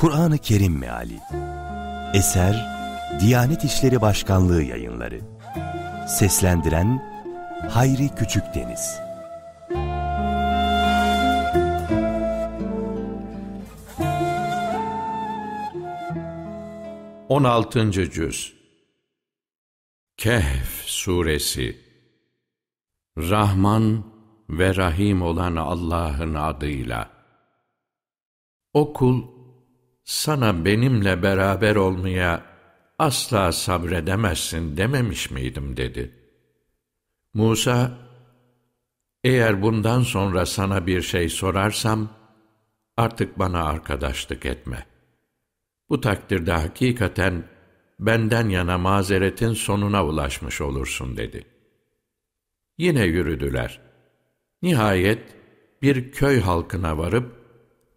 [0.00, 1.20] Kur'an-ı Kerim Meali.
[2.14, 2.66] Eser
[3.20, 5.20] Diyanet İşleri Başkanlığı Yayınları.
[6.08, 7.02] Seslendiren
[7.70, 9.00] Hayri Küçükdeniz
[17.28, 17.90] 16.
[17.92, 18.54] Cüz.
[20.16, 21.80] Kehf Suresi.
[23.18, 24.04] Rahman
[24.50, 27.10] ve Rahim olan Allah'ın adıyla.
[28.72, 29.29] O kul,
[30.10, 32.42] sana benimle beraber olmaya
[32.98, 36.14] asla sabredemezsin dememiş miydim dedi.
[37.34, 37.98] Musa,
[39.24, 42.08] eğer bundan sonra sana bir şey sorarsam,
[42.96, 44.86] artık bana arkadaşlık etme.
[45.88, 47.44] Bu takdirde hakikaten
[47.98, 51.44] benden yana mazeretin sonuna ulaşmış olursun dedi.
[52.78, 53.80] Yine yürüdüler.
[54.62, 55.22] Nihayet
[55.82, 57.32] bir köy halkına varıp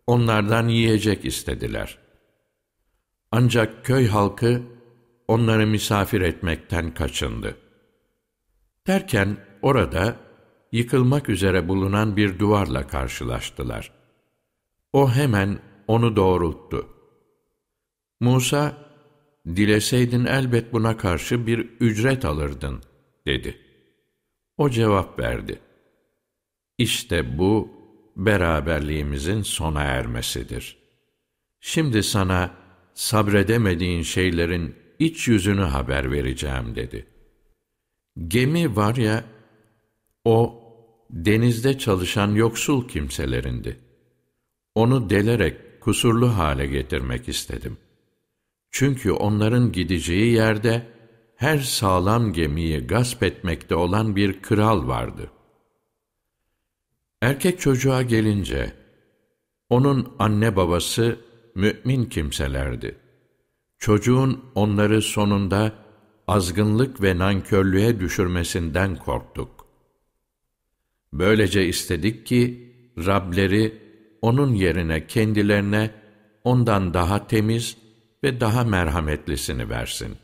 [0.07, 2.02] onlardan yiyecek istediler.
[3.35, 4.61] Ancak köy halkı
[5.27, 7.57] onları misafir etmekten kaçındı.
[8.87, 10.15] Derken orada
[10.71, 13.91] yıkılmak üzere bulunan bir duvarla karşılaştılar.
[14.93, 16.87] O hemen onu doğrulttu.
[18.19, 18.77] Musa,
[19.47, 22.81] dileseydin elbet buna karşı bir ücret alırdın,
[23.27, 23.57] dedi.
[24.57, 25.59] O cevap verdi.
[26.77, 27.71] İşte bu,
[28.15, 30.77] beraberliğimizin sona ermesidir.
[31.59, 32.62] Şimdi sana
[32.93, 37.05] sabredemediğin şeylerin iç yüzünü haber vereceğim dedi.
[38.27, 39.23] Gemi var ya,
[40.25, 40.63] o
[41.09, 43.79] denizde çalışan yoksul kimselerindi.
[44.75, 47.77] Onu delerek kusurlu hale getirmek istedim.
[48.71, 50.87] Çünkü onların gideceği yerde
[51.35, 55.31] her sağlam gemiyi gasp etmekte olan bir kral vardı.
[57.21, 58.73] Erkek çocuğa gelince,
[59.69, 61.19] onun anne babası
[61.55, 62.95] mümin kimselerdi.
[63.79, 65.73] Çocuğun onları sonunda
[66.27, 69.67] azgınlık ve nankörlüğe düşürmesinden korktuk.
[71.13, 73.81] Böylece istedik ki Rableri
[74.21, 75.91] onun yerine kendilerine
[76.43, 77.77] ondan daha temiz
[78.23, 80.17] ve daha merhametlisini versin.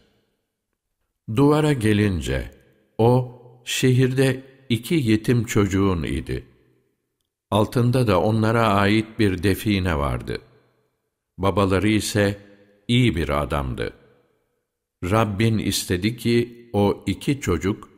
[1.36, 2.52] Duvara gelince
[2.98, 6.46] o şehirde iki yetim çocuğun idi.
[7.52, 10.42] Altında da onlara ait bir define vardı.
[11.40, 12.38] Babaları ise
[12.88, 13.94] iyi bir adamdı.
[15.04, 17.90] Rabbin istedi ki o iki çocuk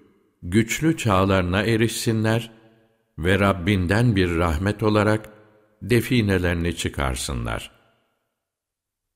[0.44, 2.52] güçlü çağlarına erişsinler
[3.18, 5.30] ve Rabbinden bir rahmet olarak
[5.82, 7.72] definelerini çıkarsınlar.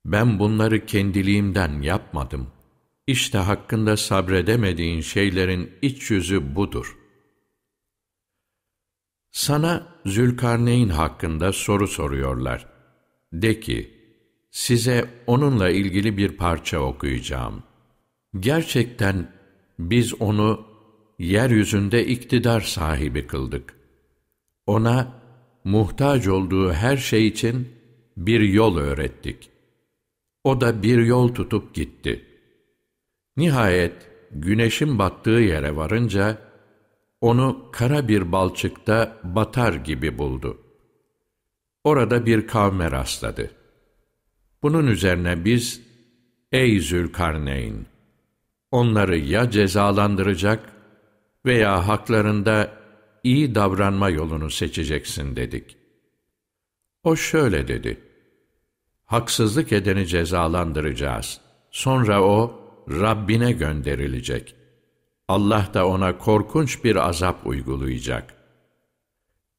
[0.06, 2.48] Ben bunları kendiliğimden yapmadım.
[3.08, 6.98] İşte hakkında sabredemediğin şeylerin iç yüzü budur.
[9.32, 12.68] Sana Zülkarneyn hakkında soru soruyorlar.
[13.34, 13.95] De ki,
[14.56, 17.64] size onunla ilgili bir parça okuyacağım.
[18.40, 19.32] Gerçekten
[19.80, 20.66] biz onu
[21.20, 23.76] yeryüzünde iktidar sahibi kıldık.
[24.66, 25.22] Ona
[25.64, 27.68] muhtaç olduğu her şey için
[28.18, 29.50] bir yol öğrettik.
[30.44, 32.26] O da bir yol tutup gitti.
[33.38, 33.96] Nihayet
[34.32, 36.38] güneşin battığı yere varınca
[37.22, 40.58] onu kara bir balçıkta batar gibi buldu.
[41.84, 43.65] Orada bir kavme rastladı.
[44.66, 45.82] Bunun üzerine biz,
[46.52, 47.86] ey Zülkarneyn,
[48.72, 50.70] onları ya cezalandıracak
[51.46, 52.72] veya haklarında
[53.24, 55.78] iyi davranma yolunu seçeceksin dedik.
[57.04, 58.02] O şöyle dedi,
[59.06, 61.42] haksızlık edeni cezalandıracağız.
[61.72, 62.60] Sonra o,
[62.90, 64.56] Rabbine gönderilecek.
[65.28, 68.34] Allah da ona korkunç bir azap uygulayacak.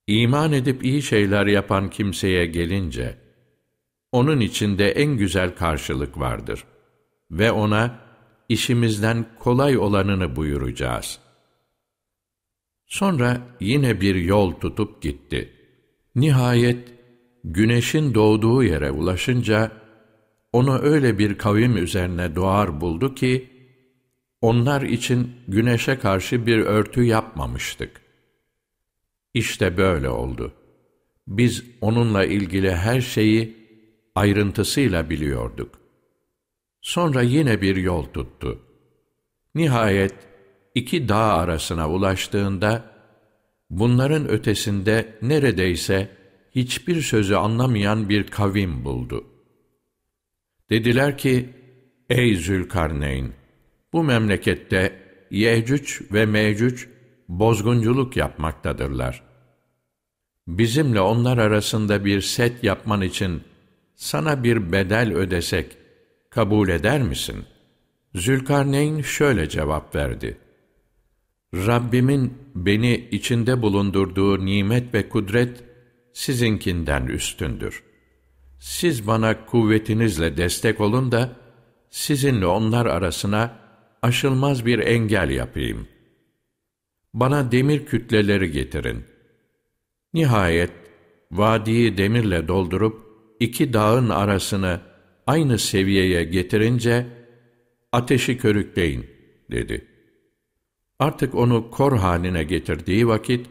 [0.07, 3.26] İman edip iyi şeyler yapan kimseye gelince,
[4.13, 6.65] onun içinde en güzel karşılık vardır
[7.31, 7.99] ve ona
[8.49, 11.19] işimizden kolay olanını buyuracağız.
[12.87, 15.53] Sonra yine bir yol tutup gitti.
[16.15, 16.89] Nihayet
[17.45, 19.73] güneşin doğduğu yere ulaşınca
[20.53, 23.51] onu öyle bir kavim üzerine doğar buldu ki
[24.41, 28.01] onlar için güneşe karşı bir örtü yapmamıştık.
[29.35, 30.53] İşte böyle oldu.
[31.27, 33.66] Biz onunla ilgili her şeyi
[34.17, 35.81] ayrıntısıyla biliyorduk.
[36.81, 38.63] Sonra yine bir yol tuttu.
[39.55, 40.15] Nihayet
[40.75, 42.85] iki dağ arasına ulaştığında,
[43.71, 46.09] bunların ötesinde neredeyse
[46.55, 49.25] hiçbir sözü anlamayan bir kavim buldu.
[50.71, 51.51] Dediler ki,
[52.11, 53.33] Ey Zülkarneyn!
[53.93, 56.89] Bu memlekette Yecüc ve Mecüc
[57.29, 59.23] bozgunculuk yapmaktadırlar.
[60.47, 63.43] Bizimle onlar arasında bir set yapman için
[63.97, 65.77] sana bir bedel ödesek
[66.31, 67.45] kabul eder misin?
[68.15, 70.39] Zülkarneyn şöyle cevap verdi.
[71.55, 75.65] Rabbimin beni içinde bulundurduğu nimet ve kudret
[76.13, 77.83] sizinkinden üstündür.
[78.61, 81.37] Siz bana kuvvetinizle destek olun da
[81.91, 83.59] sizinle onlar arasına
[84.03, 85.89] aşılmaz bir engel yapayım.
[87.15, 89.05] Bana demir kütleleri getirin.
[90.15, 90.73] Nihayet
[91.31, 93.06] vadiyi demirle doldurup
[93.41, 94.81] iki dağın arasını
[95.27, 97.07] aynı seviyeye getirince
[97.93, 99.07] ateşi körükleyin
[99.51, 99.87] dedi.
[100.99, 103.47] Artık onu kor haline getirdiği vakit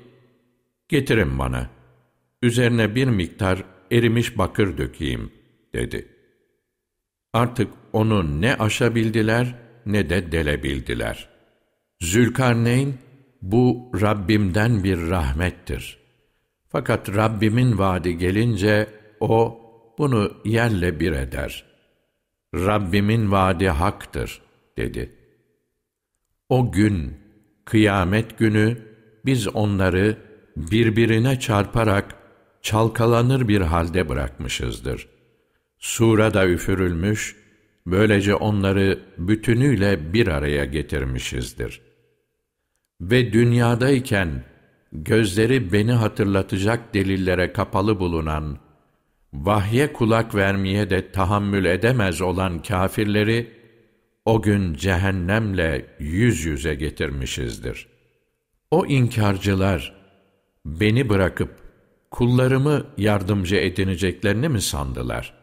[0.90, 1.70] getirin bana.
[2.42, 5.32] Üzerine bir miktar erimiş bakır dökeyim
[5.74, 6.08] dedi.
[7.34, 9.56] Artık onu ne aşabildiler
[9.86, 11.30] ne de delebildiler.
[12.02, 12.94] Zülkarneyn
[13.42, 15.98] bu Rabbimden bir rahmettir.
[16.68, 18.88] Fakat Rabbimin vaadi gelince
[19.20, 19.65] o
[19.98, 21.66] bunu yerle bir eder.
[22.56, 24.42] Rabbimin vaadi haktır
[24.78, 25.12] dedi.
[26.50, 27.14] O gün,
[27.66, 28.78] kıyamet günü
[29.26, 30.18] biz onları
[30.58, 32.16] birbirine çarparak
[32.62, 35.08] çalkalanır bir halde bırakmışızdır.
[35.80, 37.36] Sura da üfürülmüş,
[37.88, 41.82] böylece onları bütünüyle bir araya getirmişizdir.
[43.02, 44.44] Ve dünyadayken
[44.92, 48.58] gözleri beni hatırlatacak delillere kapalı bulunan
[49.44, 53.52] vahye kulak vermeye de tahammül edemez olan kâfirleri,
[54.26, 57.88] o gün cehennemle yüz yüze getirmişizdir.
[58.72, 59.96] O inkarcılar,
[60.66, 61.52] beni bırakıp
[62.12, 65.34] kullarımı yardımcı edineceklerini mi sandılar?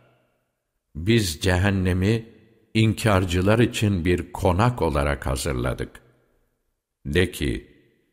[0.94, 2.24] Biz cehennemi
[2.74, 5.90] inkarcılar için bir konak olarak hazırladık.
[7.06, 7.66] De ki,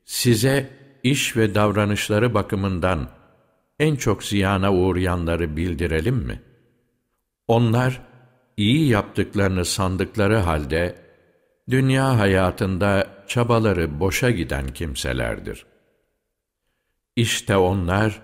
[0.06, 0.70] size
[1.04, 3.10] iş ve davranışları bakımından
[3.80, 6.42] en çok ziyana uğrayanları bildirelim mi?
[7.48, 8.02] Onlar,
[8.58, 10.96] iyi yaptıklarını sandıkları halde,
[11.70, 15.66] dünya hayatında çabaları boşa giden kimselerdir.
[17.16, 18.22] İşte onlar,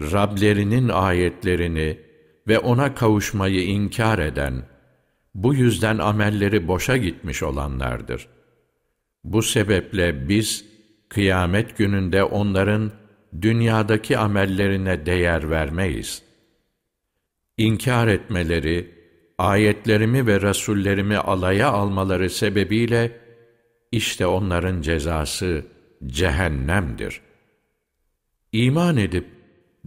[0.00, 2.00] Rablerinin ayetlerini
[2.48, 4.62] ve ona kavuşmayı inkar eden,
[5.34, 8.28] bu yüzden amelleri boşa gitmiş olanlardır.
[9.24, 10.64] Bu sebeple biz,
[11.08, 12.92] kıyamet gününde onların,
[13.42, 16.22] dünyadaki amellerine değer vermeyiz.
[17.58, 18.94] İnkar etmeleri,
[19.38, 23.20] ayetlerimi ve rasullerimi alaya almaları sebebiyle,
[23.92, 25.64] işte onların cezası
[26.06, 27.20] cehennemdir.
[28.52, 29.26] İman edip,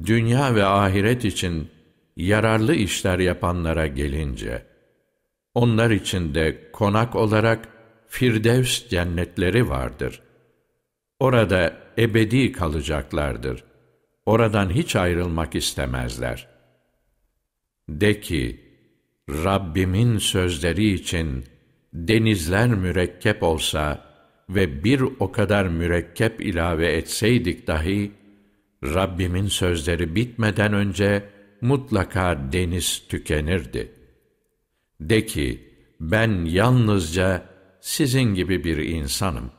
[0.06, 1.70] dünya ve ahiret için
[2.18, 4.66] yararlı işler yapanlara gelince,
[5.54, 7.68] onlar için de konak olarak
[8.08, 10.22] Firdevs cennetleri vardır.
[11.20, 13.64] Orada ebedi kalacaklardır.
[14.26, 16.48] Oradan hiç ayrılmak istemezler.
[17.90, 18.60] De ki,
[19.30, 21.46] Rabbimin sözleri için
[21.94, 24.06] denizler mürekkep olsa
[24.50, 28.12] ve bir o kadar mürekkep ilave etseydik dahi,
[28.84, 31.30] Rabbimin sözleri bitmeden önce
[31.62, 33.92] mutlaka deniz tükenirdi.
[35.02, 35.70] De ki,
[36.00, 37.44] ben yalnızca
[37.82, 39.52] sizin gibi bir insanım.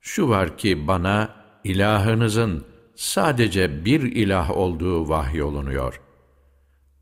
[0.00, 2.64] Şu var ki bana ilahınızın
[2.94, 6.00] sadece bir ilah olduğu vahyolunuyor.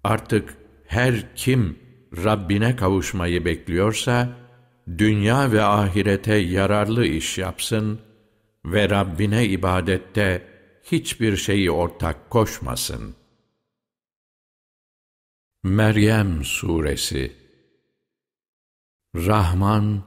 [0.05, 0.55] Artık
[0.87, 1.79] her kim
[2.25, 4.29] Rabbine kavuşmayı bekliyorsa,
[4.99, 8.01] dünya ve ahirete yararlı iş yapsın
[8.65, 10.49] ve Rabbine ibadette
[10.83, 13.15] hiçbir şeyi ortak koşmasın.
[15.63, 17.33] Meryem Suresi
[19.17, 20.03] Rahman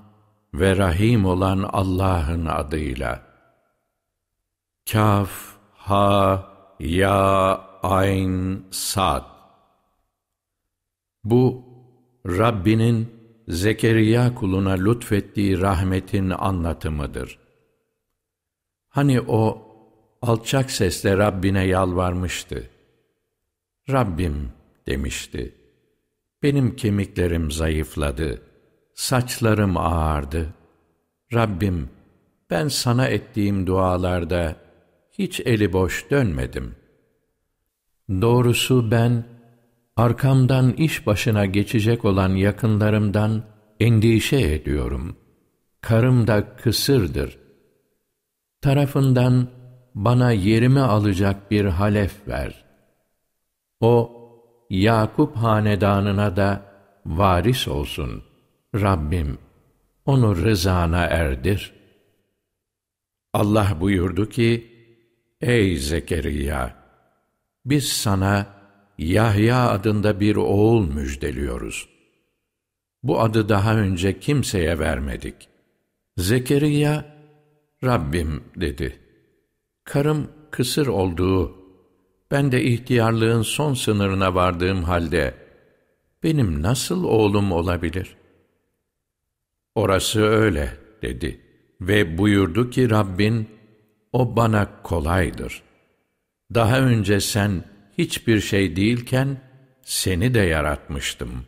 [0.54, 3.25] ve Rahim olan Allah'ın adıyla
[4.92, 9.24] Kaf, Ha, Ya, Ayn, Sad.
[11.24, 11.64] Bu,
[12.26, 13.08] Rabbinin
[13.48, 17.40] Zekeriya kuluna lütfettiği rahmetin anlatımıdır.
[18.90, 19.62] Hani o,
[20.22, 22.70] alçak sesle Rabbine yalvarmıştı.
[23.90, 24.50] Rabbim,
[24.88, 25.56] demişti,
[26.44, 28.42] benim kemiklerim zayıfladı,
[28.94, 30.54] saçlarım ağardı.
[31.34, 31.90] Rabbim,
[32.50, 34.65] ben sana ettiğim dualarda,
[35.20, 36.76] hiç eli boş dönmedim.
[38.10, 39.24] Doğrusu ben,
[39.96, 43.44] arkamdan iş başına geçecek olan yakınlarımdan
[43.80, 45.18] endişe ediyorum.
[45.82, 47.38] Karım da kısırdır.
[48.62, 49.48] Tarafından
[49.96, 52.66] bana yerimi alacak bir halef ver.
[53.80, 54.12] O,
[54.70, 56.66] Yakup hanedanına da
[57.06, 58.24] varis olsun.
[58.76, 59.38] Rabbim,
[60.06, 61.74] onu rızana erdir.
[63.34, 64.75] Allah buyurdu ki,
[65.46, 66.76] Ey Zekeriya!
[67.66, 68.48] Biz sana
[68.98, 71.90] Yahya adında bir oğul müjdeliyoruz.
[73.04, 75.36] Bu adı daha önce kimseye vermedik.
[76.18, 77.06] Zekeriya,
[77.84, 79.00] Rabbim dedi.
[79.84, 81.56] Karım kısır olduğu,
[82.32, 85.34] ben de ihtiyarlığın son sınırına vardığım halde,
[86.24, 88.16] benim nasıl oğlum olabilir?
[89.76, 91.42] Orası öyle, dedi.
[91.82, 93.55] Ve buyurdu ki Rabbin,
[94.16, 95.64] o bana kolaydır.
[96.54, 97.64] Daha önce sen
[97.98, 99.42] hiçbir şey değilken,
[99.84, 101.46] seni de yaratmıştım.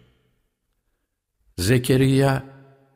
[1.58, 2.44] Zekeriya,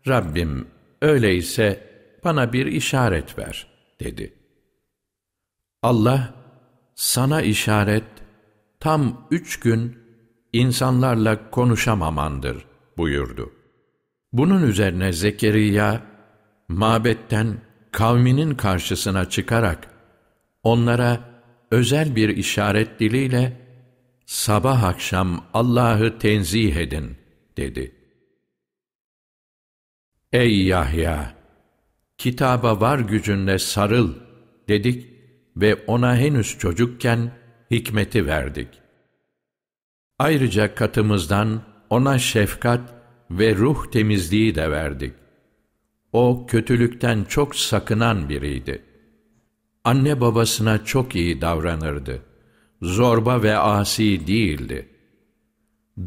[0.08, 0.68] Rabbim
[1.02, 1.90] öyleyse
[2.24, 3.68] bana bir işaret ver,
[4.00, 4.34] dedi.
[5.84, 6.34] Allah,
[6.96, 8.12] sana işaret,
[8.80, 9.98] tam üç gün
[10.54, 12.66] insanlarla konuşamamandır,
[12.98, 13.52] buyurdu.
[14.34, 16.02] Bunun üzerine Zekeriya,
[16.68, 19.88] mabetten kavminin karşısına çıkarak,
[20.64, 21.20] onlara
[21.72, 23.58] özel bir işaret diliyle,
[24.26, 27.18] sabah akşam Allah'ı tenzih edin,
[27.58, 28.02] dedi.''
[30.34, 31.36] Ey Yahya!
[32.18, 34.14] Kitaba var gücünle sarıl
[34.70, 35.10] dedik
[35.58, 37.32] ve ona henüz çocukken
[37.72, 38.68] hikmeti verdik.
[40.20, 42.94] Ayrıca katımızdan ona şefkat
[43.32, 45.14] ve ruh temizliği de verdik.
[46.14, 48.82] O kötülükten çok sakınan biriydi.
[49.84, 52.22] Anne babasına çok iyi davranırdı.
[52.82, 54.90] Zorba ve asi değildi.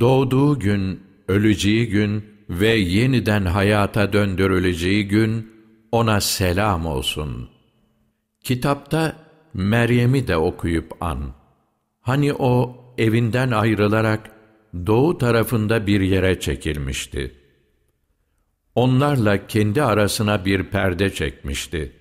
[0.01, 5.53] Doğduğu gün, öleceği gün, ve yeniden hayata döndürüleceği gün
[5.93, 7.49] ona selam olsun.
[8.41, 9.17] Kitapta
[9.55, 11.35] Meryem'i de okuyup an.
[12.01, 14.31] Hani o evinden ayrılarak
[14.87, 17.35] doğu tarafında bir yere çekilmişti.
[18.75, 21.93] Onlarla kendi arasına bir perde çekmişti.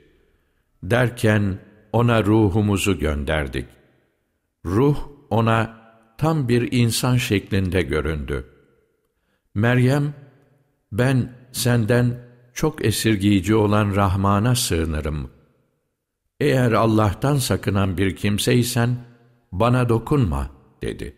[0.83, 1.59] Derken
[1.93, 3.65] ona ruhumuzu gönderdik.
[4.65, 4.97] Ruh
[5.29, 5.83] ona
[6.17, 8.45] tam bir insan şeklinde göründü.
[9.55, 10.13] Meryem
[10.91, 12.17] ben senden
[12.53, 15.29] çok esirgiyici olan Rahman'a sığınırım.
[16.39, 18.97] Eğer Allah'tan sakınan bir kimseysen,
[19.51, 20.49] bana dokunma,
[20.81, 21.15] dedi.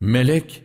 [0.00, 0.62] Melek,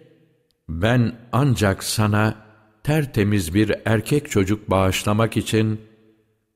[0.70, 2.36] ben ancak sana
[2.84, 5.82] tertemiz bir erkek çocuk bağışlamak için,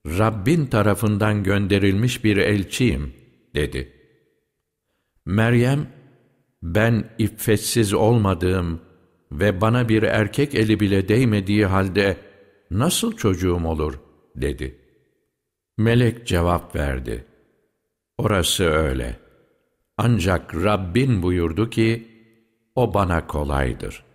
[0.06, 3.14] Rabbin tarafından gönderilmiş bir elçiyim,
[3.56, 3.94] dedi.
[5.26, 5.88] Meryem,
[6.64, 8.82] ben iffetsiz olmadığım,
[9.32, 12.18] ve bana bir erkek eli bile değmediği halde
[12.72, 14.00] nasıl çocuğum olur
[14.36, 14.78] dedi.
[15.78, 17.26] Melek cevap verdi.
[18.18, 19.20] Orası öyle.
[19.98, 22.08] Ancak Rabbin buyurdu ki,
[22.76, 24.07] o bana kolaydır.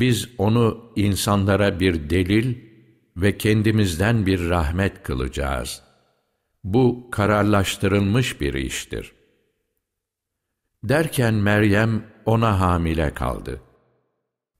[0.00, 2.54] Biz onu insanlara bir delil
[3.16, 5.82] ve kendimizden bir rahmet kılacağız.
[6.64, 9.12] Bu kararlaştırılmış bir iştir.
[10.82, 13.60] Derken Meryem ona hamile kaldı.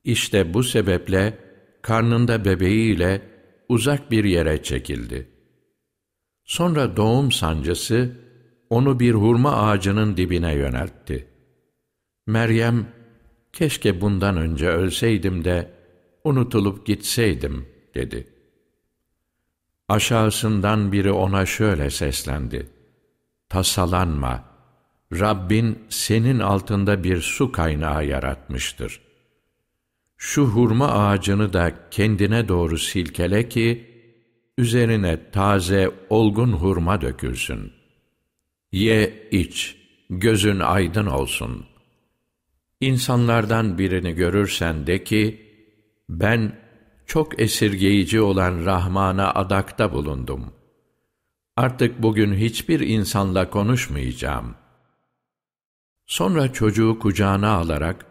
[0.04, 1.38] İşte bu sebeple
[1.82, 3.22] karnında bebeğiyle
[3.68, 5.28] uzak bir yere çekildi.
[6.44, 8.12] Sonra doğum sancısı
[8.70, 11.26] onu bir hurma ağacının dibine yöneltti.
[12.26, 12.86] Meryem,
[13.52, 15.70] keşke bundan önce ölseydim de
[16.24, 18.28] unutulup gitseydim, dedi.
[19.88, 22.70] Aşağısından biri ona şöyle seslendi.
[23.48, 24.44] Tasalanma,
[25.12, 29.08] Rabbin senin altında bir su kaynağı yaratmıştır
[30.18, 33.86] şu hurma ağacını da kendine doğru silkele ki,
[34.58, 37.72] üzerine taze, olgun hurma dökülsün.
[38.72, 39.76] Ye, iç,
[40.10, 41.66] gözün aydın olsun.
[42.80, 45.46] İnsanlardan birini görürsen de ki,
[46.08, 46.58] ben
[47.06, 50.52] çok esirgeyici olan Rahman'a adakta bulundum.
[51.56, 54.54] Artık bugün hiçbir insanla konuşmayacağım.
[56.06, 58.06] Sonra çocuğu kucağına alarak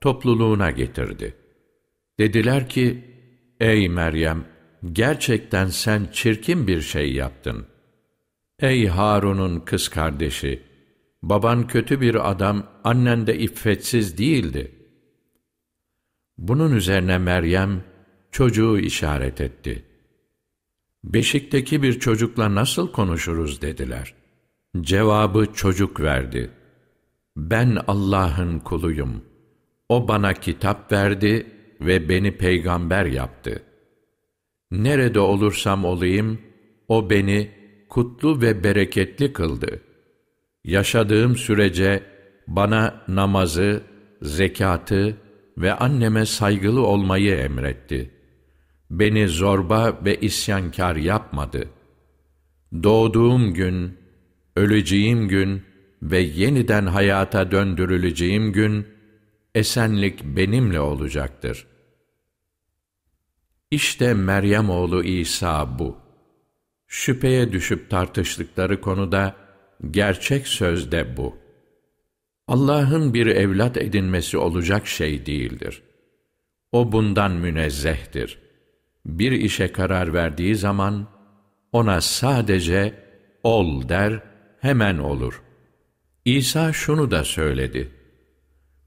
[0.00, 1.36] topluluğuna getirdi.
[2.18, 3.04] Dediler ki,
[3.60, 4.44] ey Meryem,
[4.92, 7.66] gerçekten sen çirkin bir şey yaptın.
[8.58, 10.62] Ey Harun'un kız kardeşi,
[11.22, 14.72] baban kötü bir adam, annen de iffetsiz değildi.
[16.38, 17.84] Bunun üzerine Meryem,
[18.32, 19.84] çocuğu işaret etti.
[21.04, 24.14] Beşikteki bir çocukla nasıl konuşuruz dediler.
[24.80, 26.50] Cevabı çocuk verdi.
[27.36, 29.24] Ben Allah'ın kuluyum.
[29.88, 31.46] O bana kitap verdi
[31.80, 33.62] ve beni peygamber yaptı.
[34.70, 36.40] Nerede olursam olayım,
[36.88, 37.50] o beni
[37.88, 39.82] kutlu ve bereketli kıldı.
[40.64, 42.02] Yaşadığım sürece
[42.46, 43.82] bana namazı,
[44.22, 45.16] zekatı
[45.58, 48.10] ve anneme saygılı olmayı emretti.
[48.90, 51.68] Beni zorba ve isyankar yapmadı.
[52.82, 53.98] Doğduğum gün,
[54.56, 55.62] öleceğim gün
[56.02, 58.86] ve yeniden hayata döndürüleceğim gün,
[59.54, 61.66] esenlik benimle olacaktır.
[63.70, 65.96] İşte Meryem oğlu İsa bu.
[66.86, 69.36] Şüpheye düşüp tartıştıkları konuda,
[69.90, 71.36] gerçek söz de bu.
[72.48, 75.82] Allah'ın bir evlat edinmesi olacak şey değildir.
[76.72, 78.38] O bundan münezzehtir.
[79.06, 81.06] Bir işe karar verdiği zaman,
[81.72, 82.94] ona sadece
[83.42, 84.22] ol der,
[84.60, 85.42] hemen olur.
[86.24, 87.90] İsa şunu da söyledi.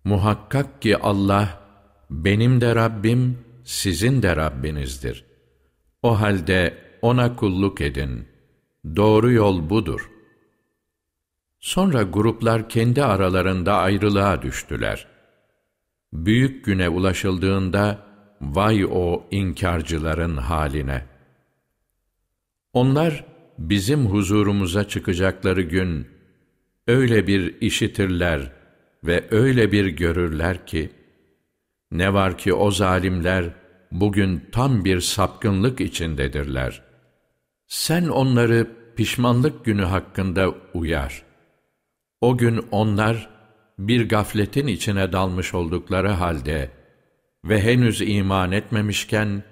[0.03, 1.63] Muhakkak ki Allah,
[2.09, 5.25] benim de Rabbim, sizin de Rabbinizdir.
[6.03, 8.27] O halde O'na kulluk edin.
[8.95, 10.12] Doğru yol budur.
[11.63, 15.07] Sonra gruplar kendi aralarında ayrılığa düştüler.
[16.13, 17.99] Büyük güne ulaşıldığında,
[18.41, 21.05] vay o inkarcıların haline!
[22.73, 23.25] Onlar,
[23.57, 26.07] bizim huzurumuza çıkacakları gün,
[26.87, 28.51] öyle bir işitirler
[29.03, 30.89] ve öyle bir görürler ki,
[31.91, 33.45] ne var ki o zalimler,
[33.91, 36.81] bugün tam bir sapkınlık içindedirler.
[37.67, 41.32] Sen onları pişmanlık günü hakkında uyar.''
[42.23, 43.29] O gün onlar
[43.79, 46.71] bir gafletin içine dalmış oldukları halde
[47.45, 49.43] ve henüz iman etmemişken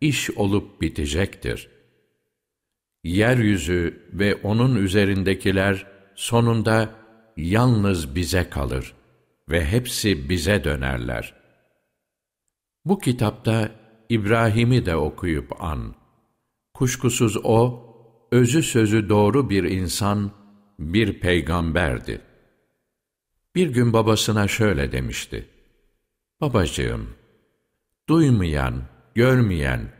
[0.00, 1.68] iş olup bitecektir.
[3.04, 6.90] Yeryüzü ve onun üzerindekiler sonunda
[7.36, 8.94] yalnız bize kalır
[9.48, 11.34] ve hepsi bize dönerler.
[12.84, 13.70] Bu kitapta
[14.08, 15.94] İbrahim'i de okuyup an.
[16.74, 17.84] Kuşkusuz o,
[18.32, 20.39] özü sözü doğru bir insan
[20.80, 22.20] bir peygamberdi.
[23.54, 25.46] Bir gün babasına şöyle demişti.
[26.40, 27.10] Babacığım,
[28.08, 28.82] duymayan,
[29.14, 29.92] görmeyen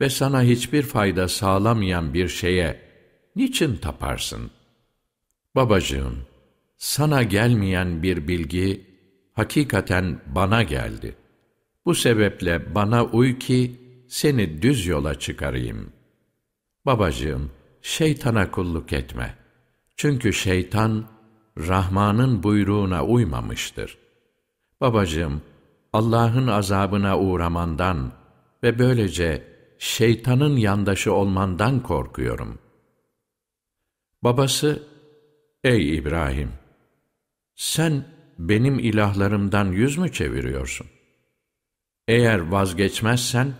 [0.00, 2.80] ve sana hiçbir fayda sağlamayan bir şeye
[3.36, 4.50] niçin taparsın?
[5.54, 6.18] Babacığım,
[6.76, 8.86] sana gelmeyen bir bilgi
[9.32, 11.14] hakikaten bana geldi.
[11.84, 15.92] Bu sebeple bana uy ki seni düz yola çıkarayım.
[16.86, 17.50] Babacığım,
[17.82, 19.41] şeytana kulluk etme.''
[19.96, 21.04] Çünkü şeytan,
[21.58, 23.98] Rahman'ın buyruğuna uymamıştır.
[24.80, 25.42] Babacığım,
[25.92, 28.12] Allah'ın azabına uğramandan
[28.62, 29.44] ve böylece
[29.78, 32.58] şeytanın yandaşı olmandan korkuyorum.
[34.22, 34.82] Babası,
[35.64, 36.52] Ey İbrahim!
[37.54, 38.04] Sen
[38.38, 40.86] benim ilahlarımdan yüz mü çeviriyorsun?
[42.08, 43.54] Eğer vazgeçmezsen,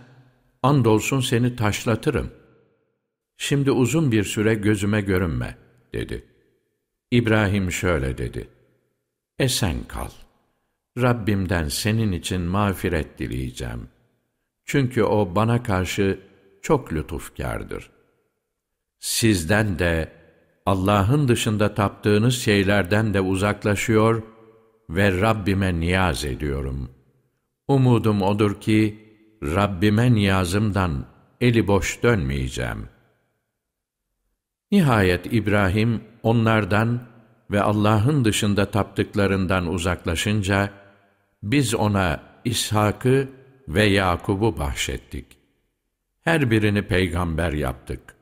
[0.63, 2.31] andolsun seni taşlatırım.
[3.37, 5.62] Şimdi uzun bir süre gözüme görünme.''
[5.93, 6.23] Dedi.
[7.11, 8.47] İbrahim şöyle dedi.
[9.39, 10.09] Esen kal.
[10.97, 13.87] Rabbimden senin için mağfiret dileyeceğim.
[14.65, 16.19] Çünkü o bana karşı
[16.61, 17.89] çok lütufkardır.
[18.99, 20.11] Sizden de
[20.65, 24.23] Allah'ın dışında taptığınız şeylerden de uzaklaşıyor
[24.89, 26.89] ve Rabbime niyaz ediyorum.
[27.67, 28.99] Umudum odur ki
[29.43, 31.05] Rabbime niyazımdan
[31.41, 32.92] eli boş dönmeyeceğim.
[34.73, 37.01] Nihayet İbrahim onlardan
[37.51, 40.69] ve Allah'ın dışında taptıklarından uzaklaşınca,
[41.43, 43.29] biz ona İshak'ı
[43.67, 45.25] ve Yakub'u bahşettik.
[46.21, 48.15] Her birini peygamber yaptık.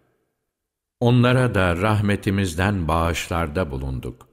[1.00, 4.28] Onlara da rahmetimizden bağışlarda bulunduk.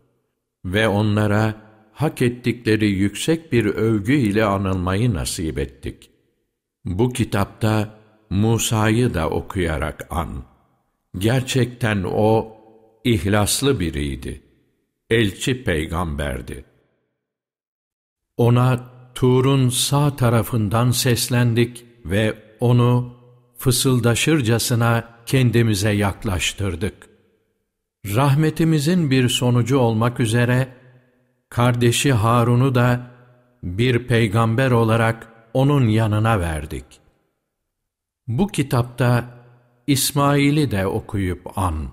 [0.65, 1.55] Ve onlara
[1.93, 6.11] hak ettikleri yüksek bir övgü ile anılmayı nasip ettik.
[6.85, 7.99] Bu kitapta
[8.31, 10.58] Musa'yı da okuyarak an.
[11.19, 12.57] Gerçekten o
[13.05, 14.43] ihlaslı biriydi.
[15.11, 16.65] Elçi peygamberdi.
[18.37, 23.17] Ona Tur'un sağ tarafından seslendik ve onu
[23.59, 27.09] fısıldaşırcasına kendimize yaklaştırdık.
[28.07, 30.69] Rahmetimizin bir sonucu olmak üzere,
[31.49, 33.11] kardeşi Harun'u da
[33.63, 36.85] bir peygamber olarak onun yanına verdik.
[38.27, 39.38] Bu kitapta
[39.89, 41.89] İsmail'i de okuyup an.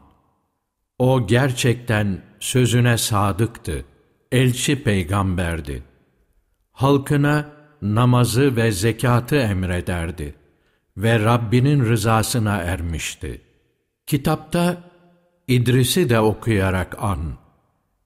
[0.99, 3.85] O gerçekten sözüne sadıktı,
[4.31, 5.83] elçi peygamberdi.
[6.71, 7.49] Halkına
[7.81, 10.35] namazı ve zekatı emrederdi
[10.97, 13.41] ve Rabbinin rızasına ermişti.
[14.07, 14.77] Kitapta
[15.47, 17.19] İdris'i de okuyarak an.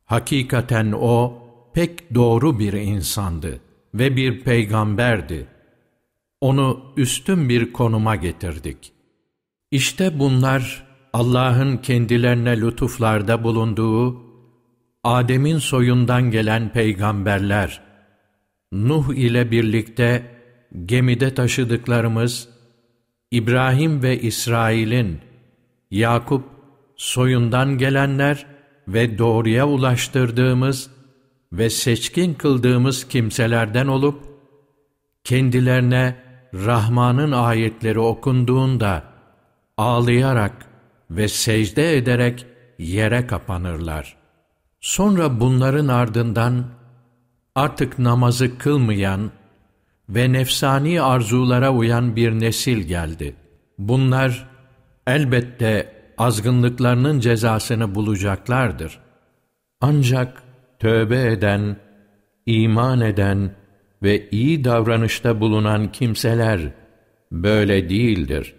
[0.06, 3.62] Hakikaten o pek doğru bir insandı
[3.94, 5.48] ve bir peygamberdi.
[6.42, 8.99] Onu üstün bir konuma getirdik.''
[9.72, 14.22] İşte bunlar Allah'ın kendilerine lütuflarda bulunduğu,
[15.04, 17.82] Adem'in soyundan gelen peygamberler,
[18.72, 20.26] Nuh ile birlikte
[20.86, 22.50] gemide taşıdıklarımız,
[23.32, 25.20] İbrahim ve İsrail'in,
[25.92, 26.46] Yakup
[26.96, 28.46] soyundan gelenler
[28.88, 30.92] ve doğruya ulaştırdığımız
[31.54, 34.26] ve seçkin kıldığımız kimselerden olup,
[35.24, 36.16] kendilerine
[36.54, 39.09] Rahman'ın ayetleri okunduğunda
[39.80, 40.66] ağlayarak
[41.12, 42.46] ve secde ederek
[42.80, 44.16] yere kapanırlar.
[44.80, 46.66] Sonra bunların ardından
[47.56, 49.32] artık namazı kılmayan
[50.10, 53.36] ve nefsani arzulara uyan bir nesil geldi.
[53.78, 54.50] Bunlar
[55.08, 59.00] elbette azgınlıklarının cezasını bulacaklardır.
[59.82, 60.44] Ancak
[60.80, 61.78] tövbe eden,
[62.46, 63.52] iman eden
[64.04, 66.62] ve iyi davranışta bulunan kimseler
[67.32, 68.59] böyle değildir.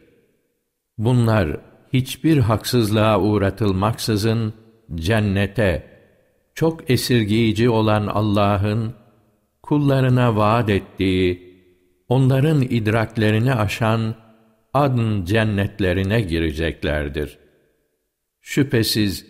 [1.01, 1.57] Bunlar
[1.93, 4.55] hiçbir haksızlığa uğratılmaksızın
[4.95, 5.91] cennete,
[6.55, 8.95] çok esirgiyici olan Allah'ın
[9.63, 11.57] kullarına vaat ettiği,
[12.09, 14.15] onların idraklerini aşan
[14.75, 17.39] adn cennetlerine gireceklerdir.
[18.41, 19.27] Şüphesiz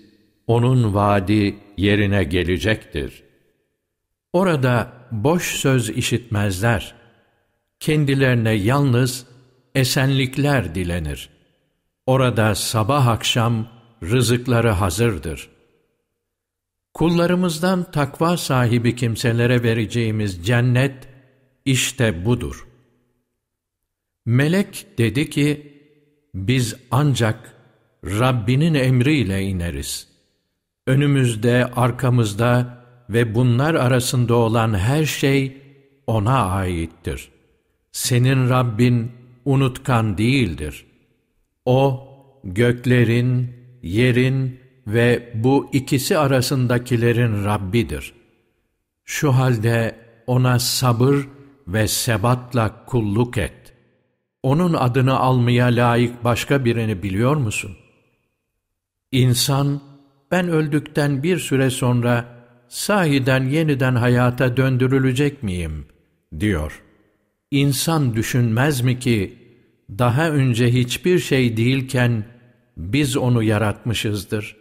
[0.47, 3.23] onun vaadi yerine gelecektir.
[4.33, 6.95] Orada boş söz işitmezler.
[7.81, 9.27] Kendilerine yalnız
[9.75, 11.40] esenlikler dilenir.
[12.11, 13.67] Orada sabah akşam
[14.03, 15.49] rızıkları hazırdır.
[16.95, 21.09] Kullarımızdan takva sahibi kimselere vereceğimiz cennet
[21.65, 22.67] işte budur.
[24.27, 25.73] Melek dedi ki,
[26.35, 27.55] biz ancak
[28.05, 30.09] Rabbinin emriyle ineriz.
[30.87, 35.63] Önümüzde, arkamızda ve bunlar arasında olan her şey
[36.07, 37.31] O'na aittir.
[37.93, 39.13] Senin Rabbin
[39.45, 40.90] unutkan değildir.
[41.65, 42.09] O,
[42.45, 48.13] göklerin, yerin ve bu ikisi arasındakilerin Rabbidir.
[49.05, 49.97] Şu halde
[50.27, 51.29] O'na sabır
[51.69, 53.75] ve sebatla kulluk et.
[54.43, 57.77] O'nun adını almaya layık başka birini biliyor musun?
[59.13, 59.81] İnsan,
[60.31, 62.25] ben öldükten bir süre sonra
[62.69, 65.87] sahiden yeniden hayata döndürülecek miyim?
[66.41, 66.83] diyor.
[67.51, 69.40] İnsan düşünmez mi ki,
[69.99, 72.25] daha önce hiçbir şey değilken
[72.77, 74.57] biz onu yaratmışızdır.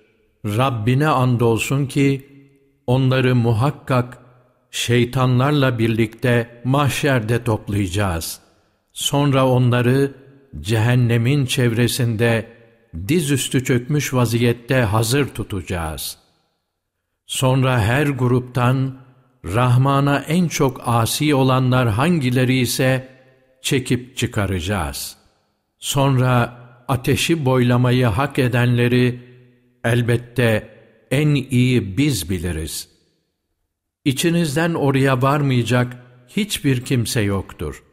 [0.46, 2.26] Rabbine andolsun ki,
[2.88, 4.18] onları muhakkak
[4.72, 8.39] şeytanlarla birlikte mahşerde toplayacağız.
[8.94, 10.12] Sonra onları
[10.60, 12.48] cehennemin çevresinde
[13.08, 16.18] dizüstü çökmüş vaziyette hazır tutacağız.
[17.26, 18.98] Sonra her gruptan
[19.46, 23.10] Rahman'a en çok asi olanlar hangileri ise
[23.62, 25.19] çekip çıkaracağız.
[25.80, 29.20] Sonra ateşi boylamayı hak edenleri
[29.84, 30.70] elbette
[31.12, 32.89] en iyi biz biliriz.
[34.06, 37.84] İçinizden oraya varmayacak hiçbir kimse yoktur.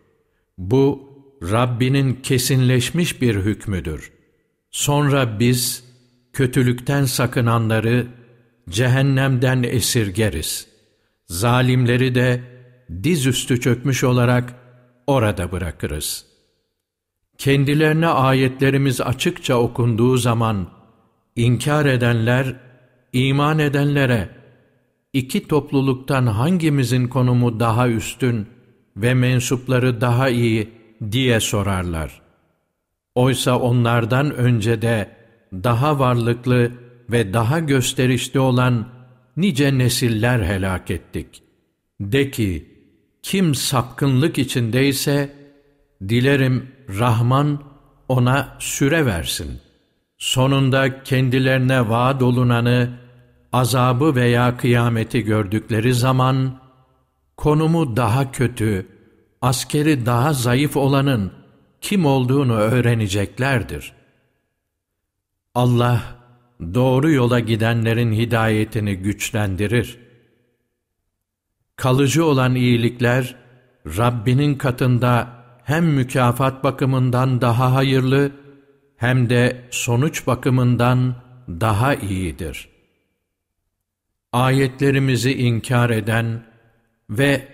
[0.59, 4.13] Bu Rabbinin kesinleşmiş bir hükmüdür.
[4.71, 5.85] Sonra biz
[6.33, 8.07] kötülükten sakınanları
[8.69, 10.67] cehennemden esirgeriz.
[11.27, 12.43] Zalimleri de
[13.03, 14.55] dizüstü çökmüş olarak
[15.07, 16.36] orada bırakırız.
[17.39, 20.67] Kendilerine ayetlerimiz açıkça okunduğu zaman
[21.37, 22.57] inkar edenler,
[23.13, 24.29] iman edenlere
[25.13, 28.47] iki topluluktan hangimizin konumu daha üstün
[28.97, 30.69] ve mensupları daha iyi
[31.13, 32.21] diye sorarlar.
[33.15, 35.11] Oysa onlardan önce de
[35.53, 36.73] daha varlıklı
[37.11, 38.89] ve daha gösterişli olan
[39.37, 41.43] nice nesiller helak ettik.
[42.01, 42.67] De ki,
[43.23, 45.33] kim sapkınlık içindeyse,
[46.09, 47.59] dilerim Rahman
[48.09, 49.61] ona süre versin.
[50.19, 52.99] Sonunda kendilerine vaad olunanı,
[53.53, 56.61] azabı veya kıyameti gördükleri zaman,
[57.37, 58.87] konumu daha kötü,
[59.43, 61.33] askeri daha zayıf olanın
[61.81, 63.93] kim olduğunu öğreneceklerdir.
[65.55, 66.03] Allah,
[66.75, 69.99] doğru yola gidenlerin hidayetini güçlendirir.
[71.77, 73.37] Kalıcı olan iyilikler,
[73.87, 75.36] Rabbinin katında
[75.67, 78.33] hem mükafat bakımından daha hayırlı,
[78.97, 81.15] hem de sonuç bakımından
[81.49, 82.69] daha iyidir.
[84.33, 86.47] Ayetlerimizi inkar eden
[87.11, 87.49] ve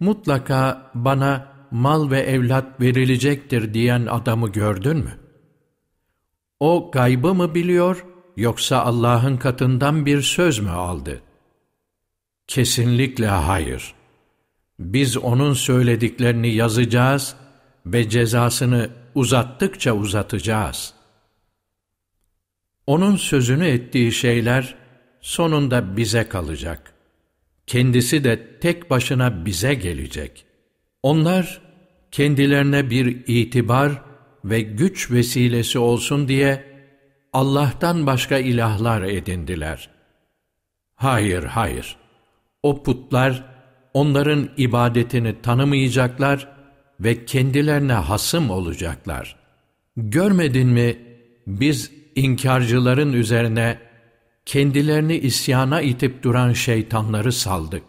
[0.00, 5.18] mutlaka bana mal ve evlat verilecektir diyen adamı gördün mü?
[6.60, 8.04] O gaybı mı biliyor
[8.36, 11.20] yoksa Allah'ın katından bir söz mü aldı?
[12.46, 13.94] Kesinlikle hayır.
[14.78, 17.36] Biz onun söylediklerini yazacağız
[17.86, 20.94] ve cezasını uzattıkça uzatacağız.
[22.86, 24.74] Onun sözünü ettiği şeyler
[25.20, 26.92] sonunda bize kalacak.
[27.66, 30.46] Kendisi de tek başına bize gelecek.
[31.02, 31.60] Onlar
[32.10, 34.02] kendilerine bir itibar
[34.44, 36.64] ve güç vesilesi olsun diye
[37.32, 39.90] Allah'tan başka ilahlar edindiler.
[40.94, 41.96] Hayır, hayır.
[42.62, 43.44] O putlar
[43.94, 46.55] onların ibadetini tanımayacaklar
[47.00, 49.36] ve kendilerine hasım olacaklar.
[49.96, 50.98] Görmedin mi
[51.46, 53.78] biz inkarcıların üzerine
[54.46, 57.82] kendilerini isyana itip duran şeytanları saldık.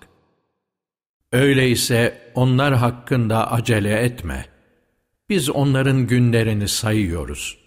[1.32, 4.46] Öyleyse onlar hakkında acele etme.
[5.30, 7.58] Biz onların günlerini sayıyoruz.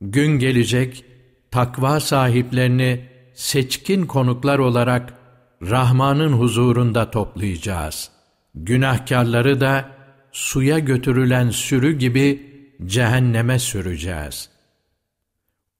[0.00, 1.04] Gün gelecek,
[1.50, 5.14] takva sahiplerini seçkin konuklar olarak
[5.62, 8.10] Rahman'ın huzurunda toplayacağız.
[8.54, 9.90] Günahkarları da
[10.32, 12.52] suya götürülen sürü gibi
[12.86, 14.48] cehenneme süreceğiz.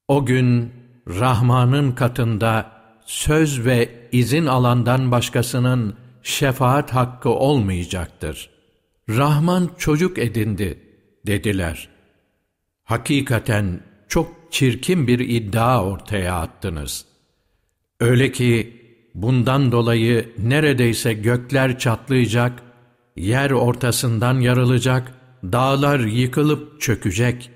[0.08, 0.72] O gün
[1.08, 2.72] Rahman'ın katında
[3.06, 8.50] söz ve izin alandan başkasının şefaat hakkı olmayacaktır.
[9.08, 10.78] Rahman çocuk edindi
[11.26, 11.88] dediler.
[12.84, 17.04] Hakikaten çok çirkin bir iddia ortaya attınız.
[18.00, 18.82] Öyle ki
[19.14, 22.62] bundan dolayı neredeyse gökler çatlayacak,
[23.16, 25.12] yer ortasından yarılacak,
[25.44, 27.50] dağlar yıkılıp çökecek.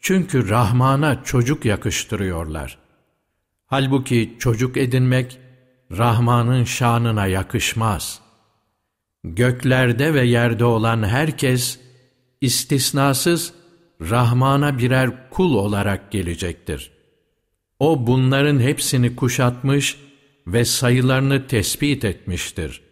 [0.00, 2.78] Çünkü Rahman'a çocuk yakıştırıyorlar.
[3.66, 5.38] Halbuki çocuk edinmek
[5.90, 8.20] Rahman'ın şanına yakışmaz.
[9.24, 11.80] Göklerde ve yerde olan herkes
[12.40, 13.52] istisnasız
[14.00, 16.90] Rahman'a birer kul olarak gelecektir.
[17.78, 19.96] O bunların hepsini kuşatmış
[20.46, 22.89] ve sayılarını tespit etmiştir.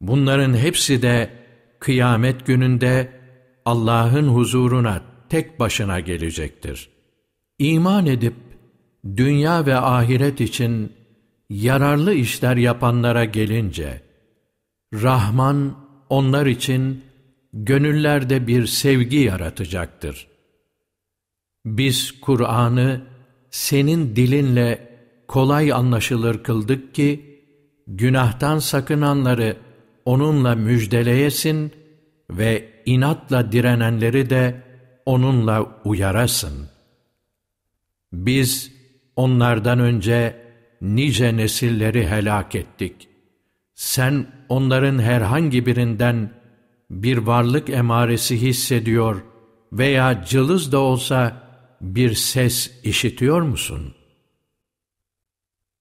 [0.00, 1.30] Bunların hepsi de
[1.78, 3.12] kıyamet gününde
[3.64, 6.88] Allah'ın huzuruna tek başına gelecektir.
[7.58, 8.34] İman edip
[9.16, 10.92] dünya ve ahiret için
[11.50, 14.02] yararlı işler yapanlara gelince,
[14.94, 15.76] Rahman
[16.08, 17.04] onlar için
[17.52, 20.28] gönüllerde bir sevgi yaratacaktır.
[21.66, 23.02] Biz Kur'an'ı
[23.50, 27.40] senin dilinle kolay anlaşılır kıldık ki,
[27.86, 29.56] günahtan sakınanları
[30.06, 31.72] onunla müjdeleyesin
[32.30, 34.62] ve inatla direnenleri de
[35.06, 36.68] onunla uyarasın.
[38.12, 38.72] Biz
[39.16, 40.46] onlardan önce
[40.80, 43.08] nice nesilleri helak ettik.
[43.74, 46.30] Sen onların herhangi birinden
[46.90, 49.22] bir varlık emaresi hissediyor
[49.72, 51.42] veya cılız da olsa
[51.80, 53.94] bir ses işitiyor musun?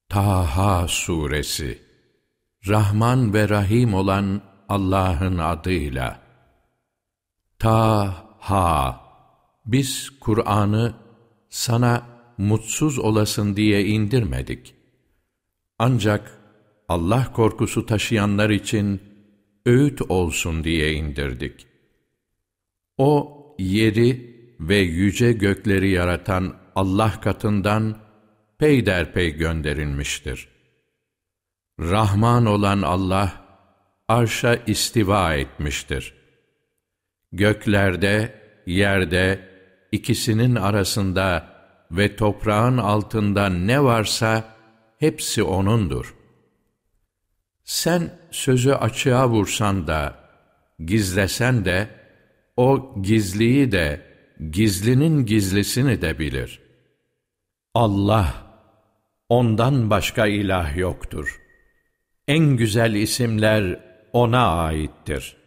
[0.09, 1.85] Taha Suresi
[2.67, 6.19] Rahman ve Rahim olan Allah'ın adıyla
[7.60, 9.01] Ta-ha
[9.65, 10.93] Biz Kur'an'ı
[11.49, 12.04] sana
[12.38, 14.75] mutsuz olasın diye indirmedik.
[15.80, 16.39] Ancak
[16.89, 19.01] Allah korkusu taşıyanlar için
[19.65, 21.67] öğüt olsun diye indirdik.
[22.97, 27.97] O yeri ve yüce gökleri yaratan Allah katından
[28.58, 30.55] peyderpey gönderilmiştir.
[31.79, 33.33] Rahman olan Allah,
[34.07, 36.13] arşa istiva etmiştir.
[37.31, 39.49] Göklerde, yerde,
[39.91, 41.55] ikisinin arasında
[41.91, 44.55] ve toprağın altında ne varsa
[44.99, 46.15] hepsi O'nundur.
[47.63, 50.15] Sen sözü açığa vursan da,
[50.79, 51.89] gizlesen de,
[52.57, 54.01] O gizliyi de,
[54.51, 56.61] gizlinin gizlisini de bilir.
[57.73, 58.33] Allah,
[59.29, 61.44] ondan başka ilah yoktur.
[62.27, 63.79] En güzel isimler
[64.13, 65.38] O'na aittir.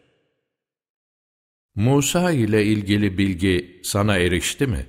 [1.74, 4.86] Musa ile ilgili bilgi sana erişti mi?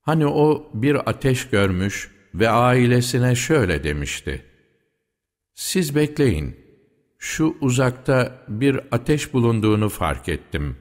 [0.00, 4.44] Hani o bir ateş görmüş ve ailesine şöyle demişti.
[5.54, 6.56] Siz bekleyin,
[7.18, 10.76] şu uzakta bir ateş bulunduğunu fark ettim.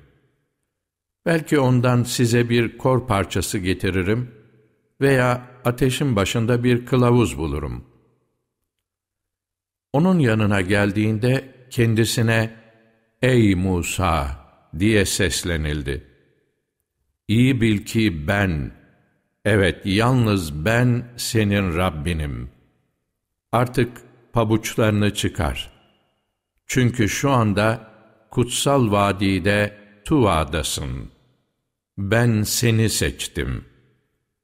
[1.26, 4.32] Belki ondan size bir kor parçası getiririm
[5.02, 7.86] veya ateşin başında bir kılavuz bulurum.
[9.94, 12.56] Onun yanına geldiğinde kendisine,
[13.22, 14.40] ''Ey Musa!''
[14.80, 16.04] diye seslenildi.
[17.28, 18.72] İyi bil ki ben,
[19.46, 22.50] evet yalnız ben senin Rabbinim.
[23.52, 24.02] Artık
[24.34, 25.72] pabuçlarını çıkar.
[26.68, 27.92] Çünkü şu anda
[28.32, 31.12] kutsal vadide Tuva'dasın.
[31.98, 33.66] Ben seni seçtim.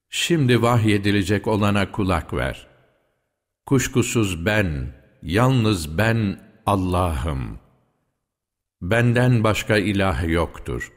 [0.09, 2.67] Şimdi vahyedilecek olana kulak ver.
[3.65, 4.93] Kuşkusuz ben,
[5.25, 7.59] yalnız ben Allah'ım.
[8.81, 10.91] Benden başka ilah yoktur.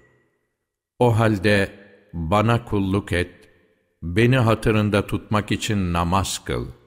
[0.98, 1.70] O halde
[2.12, 3.48] bana kulluk et,
[4.02, 6.78] beni hatırında tutmak için namaz kıl.''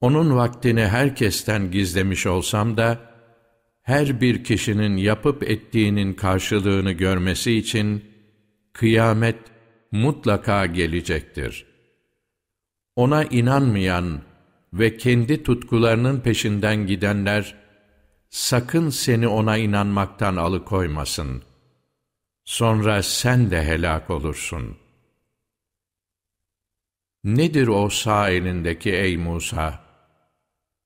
[0.00, 2.98] Onun vaktini herkesten gizlemiş olsam da,
[3.82, 8.04] her bir kişinin yapıp ettiğinin karşılığını görmesi için,
[8.72, 9.38] kıyamet
[9.92, 11.66] mutlaka gelecektir.
[12.96, 14.20] Ona inanmayan
[14.78, 17.54] ve kendi tutkularının peşinden gidenler,
[18.28, 21.42] sakın seni ona inanmaktan alıkoymasın.
[22.44, 24.76] Sonra sen de helak olursun.
[27.24, 29.80] Nedir o sağ elindeki ey Musa?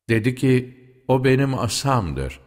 [0.09, 2.41] Dedi ki, o benim asamdır.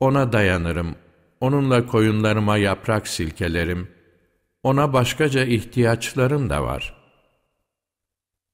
[0.00, 0.94] Ona dayanırım,
[1.40, 3.90] onunla koyunlarıma yaprak silkelerim,
[4.62, 6.94] ona başkaca ihtiyaçlarım da var.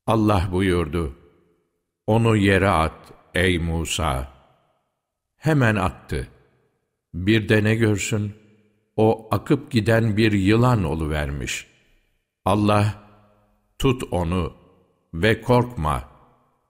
[0.07, 1.17] Allah buyurdu,
[2.07, 4.33] onu yere at ey Musa.
[5.37, 6.29] Hemen attı.
[7.15, 8.33] Bir de ne görsün?
[8.97, 11.67] O akıp giden bir yılan oluvermiş.
[12.45, 12.95] Allah,
[13.79, 14.53] tut onu
[15.15, 16.09] ve korkma,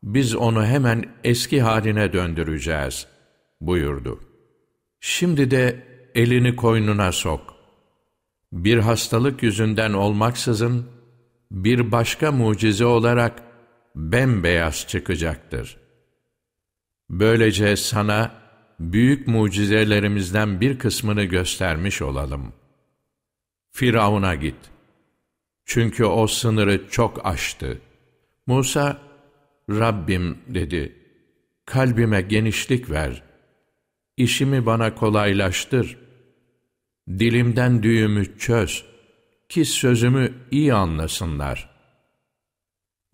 [0.03, 3.07] biz onu hemen eski haline döndüreceğiz,
[3.61, 4.21] buyurdu.
[5.01, 7.55] Şimdi de elini koynuna sok.
[8.53, 10.87] Bir hastalık yüzünden olmaksızın,
[11.51, 13.43] bir başka mucize olarak
[13.95, 15.77] bembeyaz çıkacaktır.
[17.11, 18.35] Böylece sana
[18.81, 22.53] büyük mucizelerimizden bir kısmını göstermiş olalım.
[23.71, 24.57] Firavun'a git.
[25.65, 27.81] Çünkü o sınırı çok aştı.
[28.47, 28.99] Musa,
[29.71, 30.97] Rabbim dedi,
[31.65, 33.23] kalbime genişlik ver,
[34.17, 35.99] işimi bana kolaylaştır,
[37.09, 38.85] dilimden düğümü çöz,
[39.49, 41.74] ki sözümü iyi anlasınlar.''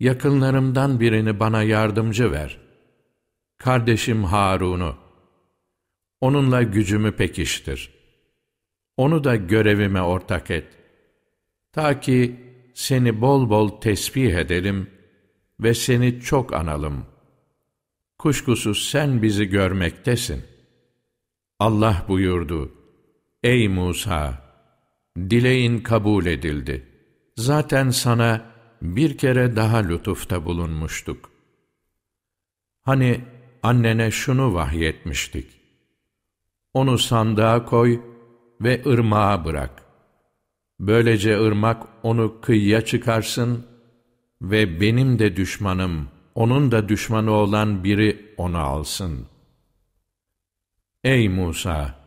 [0.01, 2.57] Yakınlarımdan birini bana yardımcı ver.
[3.57, 4.95] Kardeşim Harun'u.
[6.21, 7.91] Onunla gücümü pekiştir.
[8.97, 10.67] Onu da görevime ortak et.
[11.71, 12.35] Ta ki
[12.73, 14.89] seni bol bol tesbih edelim
[15.59, 17.05] ve seni çok analım.
[18.17, 20.43] Kuşkusuz sen bizi görmektesin.
[21.59, 22.71] Allah buyurdu,
[23.43, 24.51] Ey Musa!
[25.17, 26.87] Dileğin kabul edildi.
[27.37, 28.51] Zaten sana
[28.81, 31.29] bir kere daha lütufta bulunmuştuk.
[32.81, 33.21] Hani
[33.63, 35.47] annene şunu vahyetmiştik.
[36.73, 38.01] Onu sandığa koy
[38.61, 39.83] ve ırmağa bırak.
[40.79, 43.65] Böylece ırmak onu kıyıya çıkarsın
[44.41, 49.27] ve benim de düşmanım, onun da düşmanı olan biri onu alsın.
[51.03, 52.01] Ey Musa!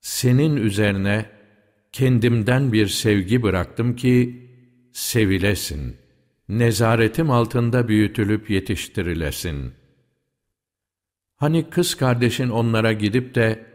[0.00, 1.30] Senin üzerine
[1.92, 4.45] kendimden bir sevgi bıraktım ki,
[4.96, 5.96] sevilesin,
[6.48, 9.72] nezaretim altında büyütülüp yetiştirilesin.
[11.36, 13.66] Hani kız kardeşin onlara gidip de,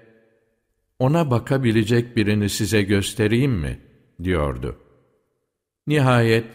[0.99, 3.79] ona bakabilecek birini size göstereyim mi?
[4.23, 4.77] diyordu.
[5.87, 6.45] Nihayet,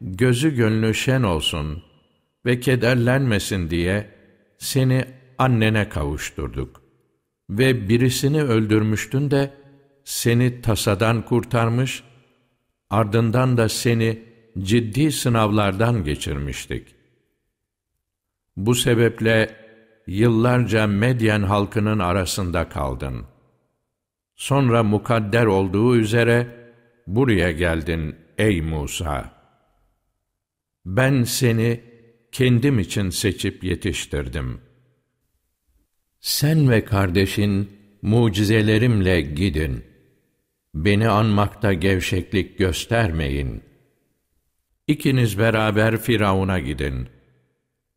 [0.00, 1.82] gözü gönlü şen olsun
[2.46, 4.10] ve kederlenmesin diye,
[4.58, 5.04] seni
[5.38, 6.82] annene kavuşturduk.
[7.50, 9.54] Ve birisini öldürmüştün de,
[10.04, 12.02] seni tasadan kurtarmış
[12.90, 14.22] ardından da seni
[14.58, 16.94] ciddi sınavlardan geçirmiştik.
[18.56, 19.56] Bu sebeple
[20.06, 23.26] yıllarca Medyen halkının arasında kaldın.
[24.36, 26.56] Sonra mukadder olduğu üzere
[27.06, 29.36] buraya geldin ey Musa.
[30.84, 31.80] Ben seni
[32.32, 34.60] kendim için seçip yetiştirdim.
[36.20, 37.70] Sen ve kardeşin
[38.02, 39.95] mucizelerimle gidin.''
[40.76, 43.62] Beni anmakta gevşeklik göstermeyin.
[44.86, 47.08] İkiniz beraber Firavun'a gidin.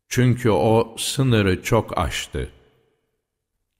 [0.08, 2.50] Çünkü o sınırı çok aştı.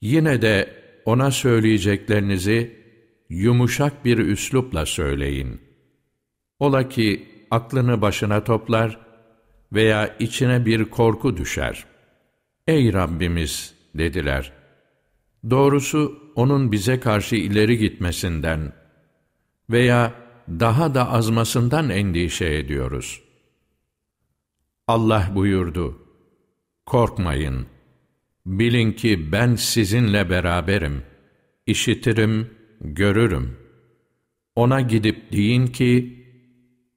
[0.00, 2.76] Yine de ona söyleyeceklerinizi
[3.30, 5.60] yumuşak bir üslupla söyleyin.
[6.58, 8.98] Ola ki aklını başına toplar
[9.72, 11.84] veya içine bir korku düşer.
[12.66, 14.52] Ey Rabbimiz dediler.
[15.50, 18.79] Doğrusu onun bize karşı ileri gitmesinden,
[19.70, 20.14] veya
[20.48, 23.22] daha da azmasından endişe ediyoruz.
[24.86, 26.06] Allah buyurdu,
[26.86, 27.66] Korkmayın,
[28.46, 31.02] bilin ki ben sizinle beraberim,
[31.66, 33.58] işitirim, görürüm.
[34.54, 36.20] Ona gidip deyin ki,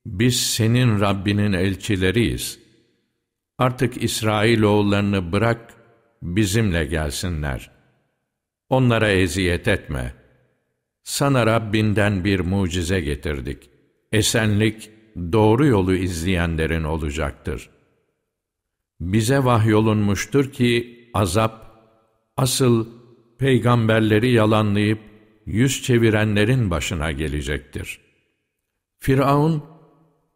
[0.05, 2.59] biz senin Rabbinin elçileriyiz.
[3.57, 5.73] Artık İsrailoğullarını bırak,
[6.21, 7.71] bizimle gelsinler.
[8.69, 10.22] Onlara eziyet etme.''
[11.03, 13.69] Sana Rabbinden bir mucize getirdik.
[14.11, 14.89] Esenlik,
[15.31, 17.69] doğru yolu izleyenlerin olacaktır.
[18.99, 21.65] Bize vahyolunmuştur ki azap,
[22.37, 22.87] asıl
[23.37, 24.99] peygamberleri yalanlayıp
[25.45, 27.99] yüz çevirenlerin başına gelecektir.
[28.99, 29.63] Firavun,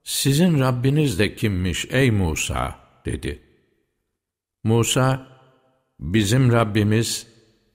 [0.03, 2.75] sizin Rabbiniz de kimmiş ey Musa?
[3.05, 3.39] dedi.
[4.63, 5.27] Musa,
[5.99, 7.27] bizim Rabbimiz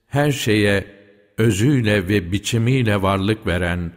[0.05, 0.92] her şeye
[1.37, 3.91] özüyle ve biçimiyle varlık veren,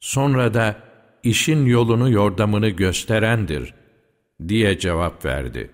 [0.00, 0.82] sonra da
[1.22, 3.74] işin yolunu yordamını gösterendir,
[4.48, 5.70] diye cevap verdi.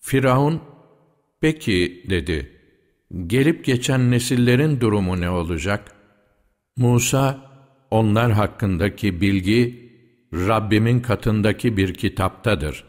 [0.00, 0.62] Firavun,
[1.40, 2.50] peki dedi,
[3.26, 5.92] gelip geçen nesillerin durumu ne olacak?
[6.76, 7.38] Musa,
[7.90, 9.88] onlar hakkındaki bilgi,
[10.34, 12.84] Rabbimin katındaki bir kitaptadır.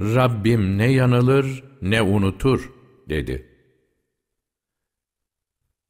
[0.00, 2.72] Rabbim ne yanılır ne unutur,
[3.08, 3.53] dedi.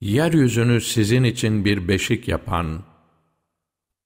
[0.01, 2.82] Yeryüzünü sizin için bir beşik yapan,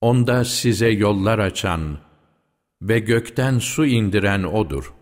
[0.00, 1.98] onda size yollar açan
[2.82, 4.94] ve gökten su indiren O'dur.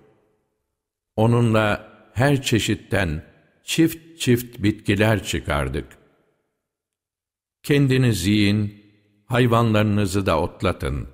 [1.16, 3.24] Onunla her çeşitten
[3.64, 5.86] çift çift bitkiler çıkardık.
[7.62, 8.84] Kendiniz yiyin,
[9.26, 11.08] hayvanlarınızı da otlatın.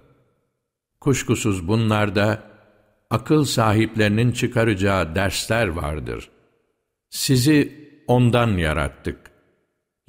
[1.01, 2.43] Kuşkusuz bunlarda
[3.11, 6.31] akıl sahiplerinin çıkaracağı dersler vardır.
[7.11, 9.32] Sizi ondan yarattık.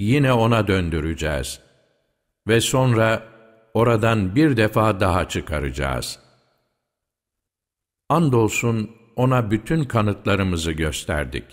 [0.03, 1.59] Yine ona döndüreceğiz.
[2.47, 3.23] Ve sonra
[3.73, 6.19] oradan bir defa daha çıkaracağız.
[8.09, 11.43] Andolsun ona bütün kanıtlarımızı gösterdik.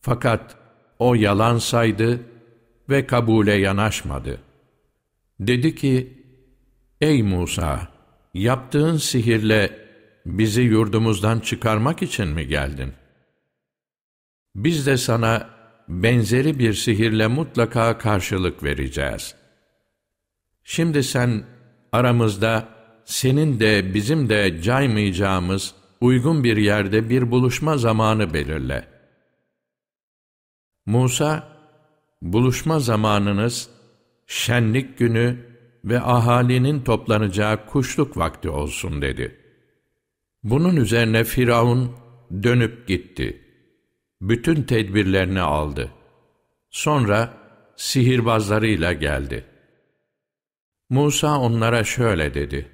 [0.00, 0.56] Fakat
[0.98, 2.20] o yalan saydı
[2.88, 4.40] ve kabule yanaşmadı.
[5.40, 6.24] Dedi ki,
[7.00, 7.88] Ey Musa!
[8.34, 9.88] Yaptığın sihirle
[10.26, 12.92] bizi yurdumuzdan çıkarmak için mi geldin?
[14.54, 15.53] Biz de sana
[15.88, 19.34] benzeri bir sihirle mutlaka karşılık vereceğiz.
[20.64, 21.44] Şimdi sen
[21.92, 22.68] aramızda
[23.04, 28.88] senin de bizim de caymayacağımız uygun bir yerde bir buluşma zamanı belirle.
[30.86, 31.48] Musa,
[32.22, 33.70] buluşma zamanınız
[34.26, 35.38] şenlik günü
[35.84, 39.40] ve ahalinin toplanacağı kuşluk vakti olsun dedi.
[40.42, 41.96] Bunun üzerine Firavun
[42.42, 43.43] dönüp gitti.
[44.28, 45.90] Bütün tedbirlerini aldı.
[46.70, 47.34] Sonra
[47.76, 49.44] sihirbazlarıyla geldi.
[50.90, 52.68] Musa onlara şöyle dedi.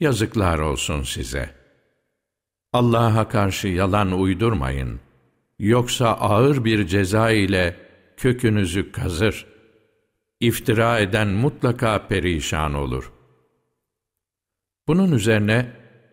[0.00, 1.54] Yazıklar olsun size.
[2.72, 5.00] Allah'a karşı yalan uydurmayın.
[5.58, 7.76] Yoksa ağır bir ceza ile
[8.16, 9.46] kökünüzü kazır.
[10.40, 13.12] İftira eden mutlaka perişan olur.
[14.88, 15.72] Bunun üzerine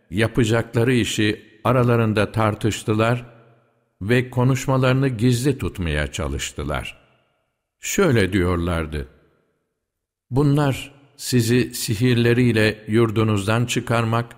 [0.09, 3.34] yapacakları işi aralarında tartıştılar
[4.02, 6.98] ve konuşmalarını gizli tutmaya çalıştılar.
[7.80, 9.08] Şöyle diyorlardı.
[10.30, 14.36] Bunlar sizi sihirleriyle yurdunuzdan çıkarmak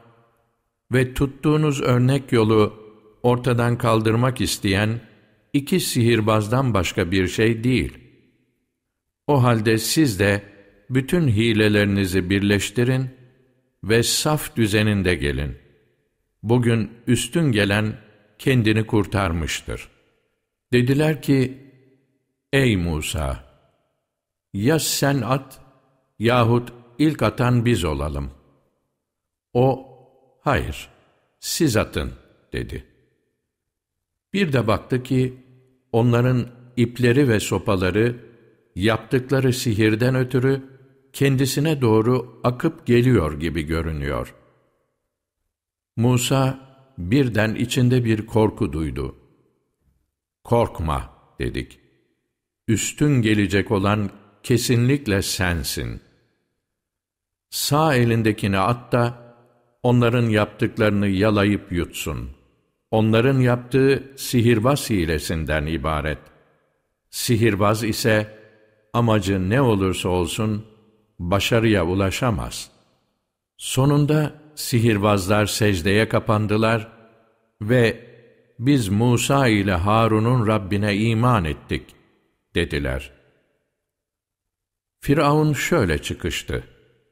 [0.91, 2.87] ve tuttuğunuz örnek yolu
[3.23, 5.01] ortadan kaldırmak isteyen
[5.53, 7.97] iki sihirbazdan başka bir şey değil.
[9.27, 10.43] O halde siz de
[10.89, 13.09] bütün hilelerinizi birleştirin
[13.83, 15.57] ve saf düzeninde gelin.
[16.43, 18.06] Bugün üstün gelen
[18.39, 19.89] kendini kurtarmıştır.
[20.73, 21.57] Dediler ki,
[22.53, 23.43] Ey Musa!
[24.53, 25.61] Ya sen at
[26.19, 28.31] yahut ilk atan biz olalım.
[29.53, 29.87] O,
[30.41, 30.89] hayır,
[31.39, 32.13] siz atın
[32.53, 32.85] dedi.
[34.33, 35.43] Bir de baktı ki,
[35.91, 38.15] onların ipleri ve sopaları,
[38.75, 40.63] yaptıkları sihirden ötürü,
[41.13, 44.35] kendisine doğru akıp geliyor gibi görünüyor.
[45.95, 46.66] Musa
[46.97, 49.15] birden içinde bir korku duydu.
[50.43, 51.79] Korkma dedik.
[52.67, 54.09] Üstün gelecek olan
[54.43, 56.01] kesinlikle sensin.
[57.49, 59.35] Sağ elindekini at da
[59.83, 62.29] onların yaptıklarını yalayıp yutsun.
[62.91, 66.19] Onların yaptığı sihirbaz hilesinden ibaret.
[67.09, 68.37] Sihirbaz ise
[68.93, 70.65] amacı ne olursa olsun
[71.19, 72.71] başarıya ulaşamaz.
[73.57, 76.87] Sonunda sihirbazlar secdeye kapandılar
[77.61, 78.07] ve
[78.59, 81.95] biz Musa ile Harun'un Rabbine iman ettik
[82.55, 83.11] dediler.
[84.99, 86.63] Firavun şöyle çıkıştı.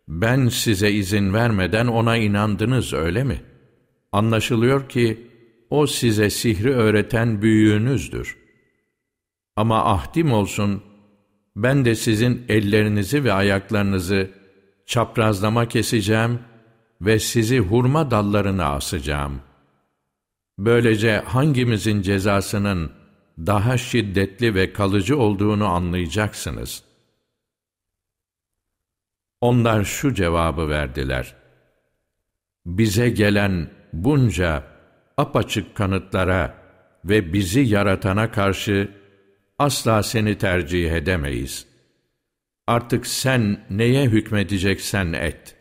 [0.08, 3.42] Ben size izin vermeden ona inandınız öyle mi?
[4.12, 5.28] Anlaşılıyor ki
[5.70, 8.38] o size sihri öğreten büyüğünüzdür.
[9.56, 10.84] Ama ahdim olsun,
[11.56, 14.30] ben de sizin ellerinizi ve ayaklarınızı
[14.86, 16.40] çaprazlama keseceğim
[17.02, 19.42] ve sizi hurma dallarına asacağım.
[20.58, 22.92] Böylece hangimizin cezasının
[23.38, 26.84] daha şiddetli ve kalıcı olduğunu anlayacaksınız.
[29.42, 31.36] Onlar şu cevabı verdiler.
[32.66, 34.64] Bize gelen bunca
[35.18, 36.58] apaçık kanıtlara
[37.06, 38.92] ve bizi yaratana karşı
[39.60, 41.68] asla seni tercih edemeyiz.
[42.68, 45.55] Artık sen neye hükmedeceksen et.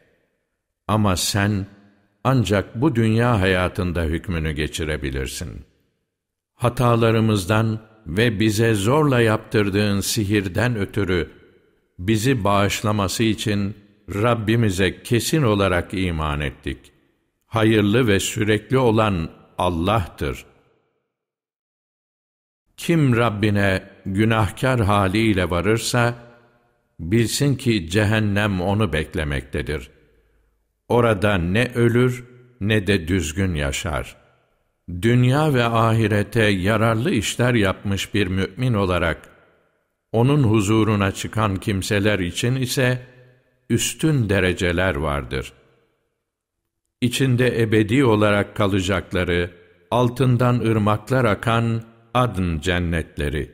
[0.88, 1.66] Ama sen
[2.24, 5.64] ancak bu dünya hayatında hükmünü geçirebilirsin.
[6.54, 11.30] Hatalarımızdan ve bize zorla yaptırdığın sihirden ötürü
[11.98, 13.76] bizi bağışlaması için
[14.14, 16.78] Rabbimize kesin olarak iman ettik.
[17.46, 20.54] Hayırlı ve sürekli olan Allah'tır.''
[22.76, 26.14] Kim Rabbine günahkar haliyle varırsa,
[27.00, 29.90] bilsin ki cehennem onu beklemektedir.
[30.88, 32.24] Orada ne ölür
[32.60, 34.16] ne de düzgün yaşar.
[35.02, 39.28] Dünya ve ahirete yararlı işler yapmış bir mümin olarak,
[40.12, 43.06] onun huzuruna çıkan kimseler için ise
[43.70, 45.52] üstün dereceler vardır.
[47.00, 49.50] İçinde ebedi olarak kalacakları,
[49.90, 51.82] altından ırmaklar akan
[52.14, 53.50] adın cennetleri.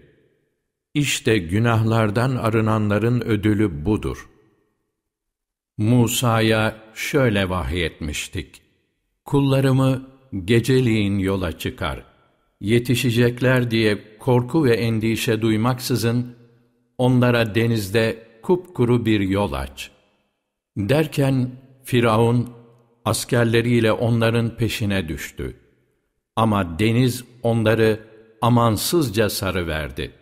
[0.94, 4.29] İşte günahlardan arınanların ödülü budur.
[5.80, 8.62] Musa'ya şöyle vahyetmiştik.
[9.24, 10.08] Kullarımı
[10.44, 12.04] geceliğin yola çıkar.
[12.60, 16.36] Yetişecekler diye korku ve endişe duymaksızın
[16.98, 19.90] onlara denizde kupkuru bir yol aç.
[20.76, 21.50] Derken
[21.84, 22.50] Firavun
[23.04, 25.56] askerleriyle onların peşine düştü.
[26.36, 28.00] Ama deniz onları
[28.42, 30.12] amansızca sarıverdi.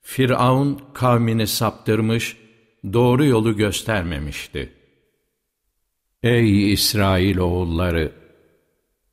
[0.00, 2.36] Firavun kavmini saptırmış,
[2.92, 4.72] doğru yolu göstermemişti.
[6.22, 8.12] Ey İsrail oğulları!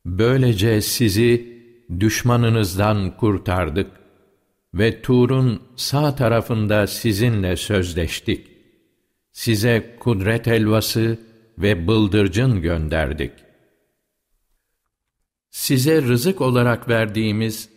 [0.06, 1.60] Böylece sizi
[2.00, 3.90] düşmanınızdan kurtardık
[4.74, 8.46] ve Tur'un sağ tarafında sizinle sözleştik.
[9.32, 11.18] Size kudret elvası
[11.58, 13.32] ve bıldırcın gönderdik.
[15.50, 17.68] Size rızık olarak verdiğimiz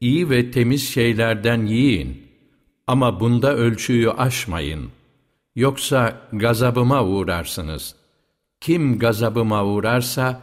[0.00, 2.22] iyi ve temiz şeylerden yiyin
[2.86, 4.90] ama bunda ölçüyü aşmayın.
[5.54, 7.96] Yoksa gazabıma uğrarsınız.
[8.60, 10.40] Kim gazabıma uğrarsa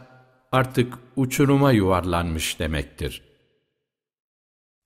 [0.52, 3.32] artık uçuruma yuvarlanmış demektir.''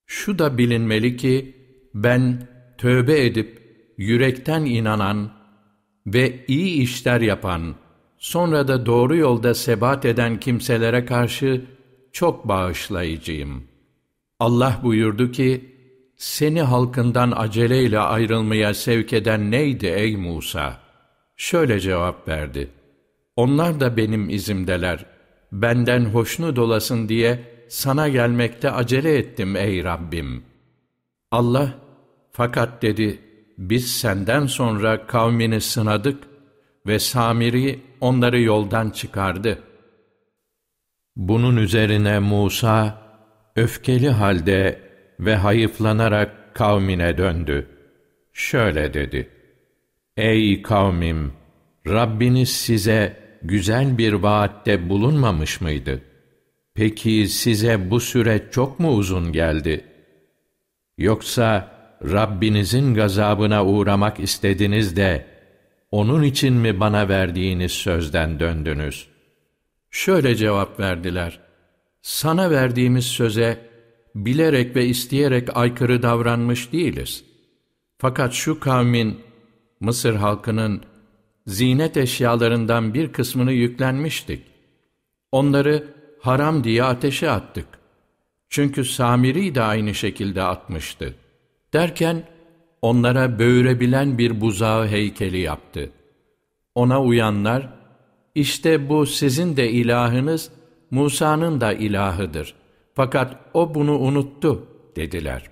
[0.06, 1.56] Şu da bilinmeli ki,
[1.94, 2.48] ben
[2.78, 3.62] tövbe edip,
[3.98, 5.30] yürekten inanan
[6.06, 7.74] ve iyi işler yapan,
[8.18, 11.64] sonra da doğru yolda sebat eden kimselere karşı
[12.12, 13.64] çok bağışlayıcıyım.
[14.38, 15.75] Allah buyurdu ki,
[16.16, 20.78] seni halkından aceleyle ayrılmaya sevk eden neydi ey Musa?
[21.36, 22.68] Şöyle cevap verdi.
[23.36, 25.06] Onlar da benim izimdeler.
[25.52, 30.44] Benden hoşnut olasın diye sana gelmekte acele ettim ey Rabbim.
[31.30, 31.74] Allah,
[32.32, 33.18] fakat dedi,
[33.58, 36.24] biz senden sonra kavmini sınadık
[36.86, 39.58] ve Samiri onları yoldan çıkardı.
[41.16, 43.02] Bunun üzerine Musa,
[43.56, 44.85] öfkeli halde
[45.20, 47.66] ve hayıflanarak kavmine döndü.
[48.32, 49.28] Şöyle dedi,
[50.16, 51.32] Ey kavmim!
[51.88, 56.16] Rabbiniz size güzel bir vaatte bulunmamış mıydı?''
[56.76, 59.84] Peki size bu süre çok mu uzun geldi?
[60.98, 61.72] Yoksa
[62.12, 65.26] Rabbinizin gazabına uğramak istediniz de,
[65.90, 69.08] onun için mi bana verdiğiniz sözden döndünüz?
[69.90, 71.40] Şöyle cevap verdiler.
[72.02, 73.58] Sana verdiğimiz söze,
[74.24, 77.24] bilerek ve isteyerek aykırı davranmış değiliz.
[77.98, 79.20] Fakat şu kavmin,
[79.80, 80.82] Mısır halkının,
[81.46, 84.42] zinet eşyalarından bir kısmını yüklenmiştik.
[85.32, 85.88] Onları,
[86.20, 87.66] haram diye ateşe attık.
[88.48, 91.14] Çünkü Samiri de aynı şekilde atmıştı.
[91.72, 92.22] Derken
[92.82, 95.90] onlara böğürebilen bir buzağı heykeli yaptı.
[96.74, 97.68] Ona uyanlar,
[98.34, 100.50] işte bu sizin de ilahınız,
[100.90, 102.54] Musa'nın da ilahıdır.
[102.96, 104.66] Fakat o bunu unuttu,
[104.96, 105.50] dediler.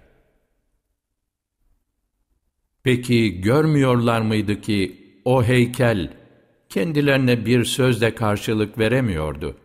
[2.82, 6.16] Peki görmüyorlar mıydı ki o heykel
[6.68, 9.56] kendilerine bir sözle karşılık veremiyordu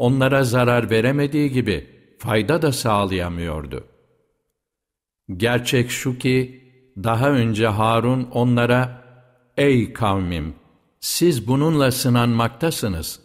[0.00, 1.86] onlara zarar veremediği gibi
[2.18, 3.84] fayda da sağlayamıyordu.
[5.36, 6.60] Gerçek şu ki,
[6.96, 9.00] daha önce Harun onlara,
[9.56, 10.54] Ey kavmim!
[11.00, 13.20] Siz bununla sınanmaktasınız.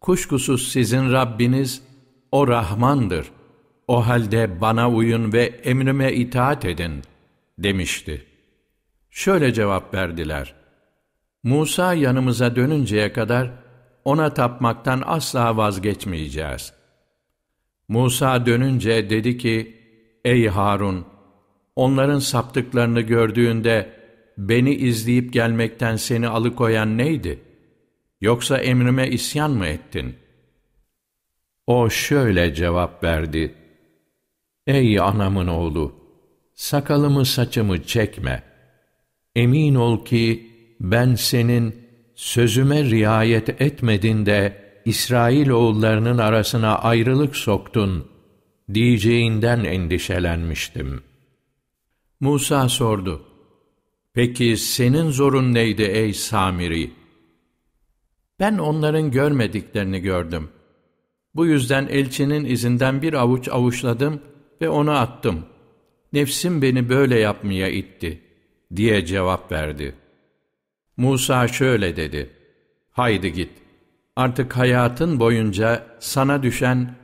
[0.00, 1.82] Kuşkusuz sizin Rabbiniz,
[2.32, 3.26] O Rahmandır.
[3.88, 7.02] O halde bana uyun ve emrime itaat edin,
[7.58, 8.26] demişti.
[9.10, 10.54] Şöyle cevap verdiler.
[11.42, 13.50] Musa yanımıza dönünceye kadar,
[14.04, 16.72] ona tapmaktan asla vazgeçmeyeceğiz.
[17.88, 19.76] Musa dönünce dedi ki,
[20.24, 21.04] Ey Harun!
[21.76, 23.92] Onların saptıklarını gördüğünde
[24.38, 27.40] beni izleyip gelmekten seni alıkoyan neydi?
[28.20, 30.16] Yoksa emrime isyan mı ettin?
[31.66, 33.54] O şöyle cevap verdi.
[34.66, 35.94] Ey anamın oğlu!
[36.54, 38.42] Sakalımı saçımı çekme.
[39.34, 40.50] Emin ol ki
[40.80, 48.08] ben senin sözüme riayet etmedin de İsrail oğullarının arasına ayrılık soktun
[48.74, 51.02] diyeceğinden endişelenmiştim.
[52.20, 53.22] Musa sordu.
[54.14, 56.90] Peki senin zorun neydi ey Samiri?
[58.40, 60.48] Ben onların görmediklerini gördüm.
[61.36, 64.20] Bu yüzden elçinin izinden bir avuç avuçladım
[64.60, 65.46] ve onu attım.
[66.12, 68.20] Nefsim beni böyle yapmaya itti,
[68.76, 69.94] diye cevap verdi.
[70.96, 72.30] Musa şöyle dedi,
[72.90, 73.50] haydi git,
[74.16, 76.94] artık hayatın boyunca sana düşen,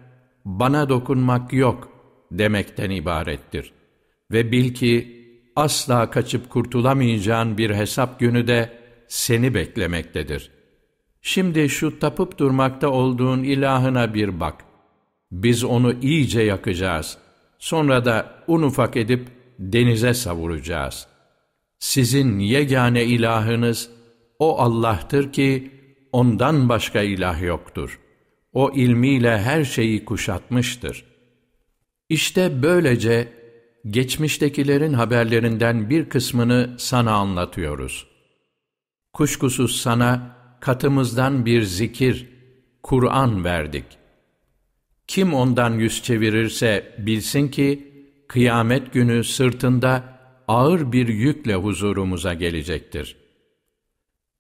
[0.44, 1.88] bana dokunmak yok
[2.30, 3.72] demekten ibarettir.
[4.30, 5.22] Ve bil ki,
[5.56, 8.72] asla kaçıp kurtulamayacağın bir hesap günü de
[9.08, 10.50] seni beklemektedir.
[11.22, 14.64] Şimdi şu tapıp durmakta olduğun ilahına bir bak.
[15.30, 17.18] Biz onu iyice yakacağız.
[17.58, 21.06] Sonra da un ufak edip denize savuracağız.
[21.78, 23.90] Sizin yegane ilahınız
[24.38, 25.70] o Allah'tır ki
[26.12, 28.00] ondan başka ilah yoktur.
[28.52, 31.04] O ilmiyle her şeyi kuşatmıştır.
[32.08, 33.32] İşte böylece
[33.86, 38.06] geçmiştekilerin haberlerinden bir kısmını sana anlatıyoruz.
[39.12, 42.28] Kuşkusuz sana katımızdan bir zikir,
[42.82, 43.84] Kur'an verdik.
[45.06, 47.92] Kim ondan yüz çevirirse bilsin ki,
[48.28, 50.04] kıyamet günü sırtında
[50.48, 53.16] ağır bir yükle huzurumuza gelecektir.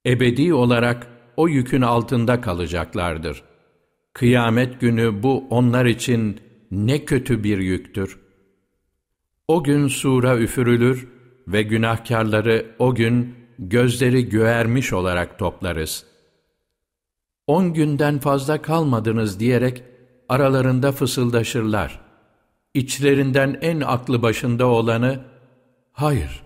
[0.06, 1.06] Ebedi olarak
[1.36, 3.42] o yükün altında kalacaklardır.
[4.12, 8.18] Kıyamet günü bu onlar için ne kötü bir yüktür.
[9.48, 11.08] O gün sura üfürülür
[11.48, 16.11] ve günahkarları o gün gözleri göğermiş olarak toplarız.
[17.46, 19.82] On günden fazla kalmadınız diyerek
[20.28, 22.00] aralarında fısıldaşırlar.
[22.74, 25.20] İçlerinden en aklı başında olanı,
[25.92, 26.42] hayır,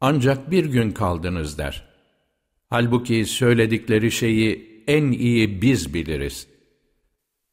[0.00, 1.84] ancak bir gün kaldınız der.
[2.68, 6.46] Halbuki söyledikleri şeyi en iyi biz biliriz.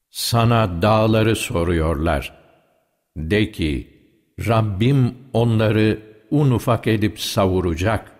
[0.09, 2.37] Sana dağları soruyorlar.
[3.17, 3.97] De ki,
[4.47, 5.99] Rabbim onları
[6.31, 8.11] un ufak edip savuracak.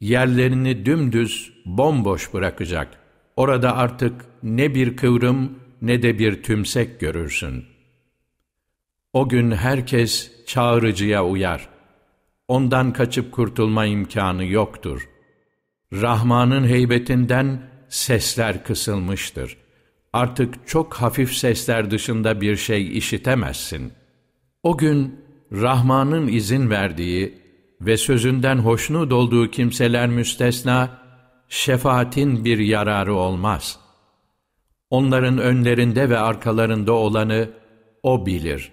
[0.00, 3.03] Yerlerini dümdüz, bomboş bırakacak.
[3.36, 7.64] Orada artık ne bir kıvrım ne de bir tümsek görürsün.
[9.12, 11.68] O gün herkes çağrıcıya uyar.
[12.48, 15.08] Ondan kaçıp kurtulma imkanı yoktur.
[15.92, 19.56] Rahman'ın heybetinden sesler kısılmıştır.
[20.12, 24.04] Artık çok hafif sesler dışında bir şey işitemezsin.''
[24.64, 25.20] O gün
[25.52, 27.38] Rahman'ın izin verdiği
[27.80, 30.98] ve sözünden hoşnut olduğu kimseler müstesna,
[31.48, 33.78] şefaatin bir yararı olmaz.
[34.90, 37.50] Onların önlerinde ve arkalarında olanı
[38.02, 38.72] O bilir.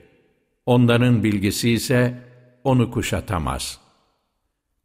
[0.66, 2.24] Onların bilgisi ise
[2.64, 3.80] onu kuşatamaz.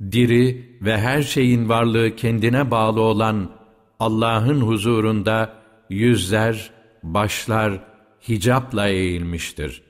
[0.01, 3.51] Diri ve her şeyin varlığı kendine bağlı olan
[4.01, 5.53] Allah'ın huzurunda
[5.91, 6.71] yüzler,
[7.03, 7.81] başlar
[8.29, 9.83] hicapla eğilmiştir.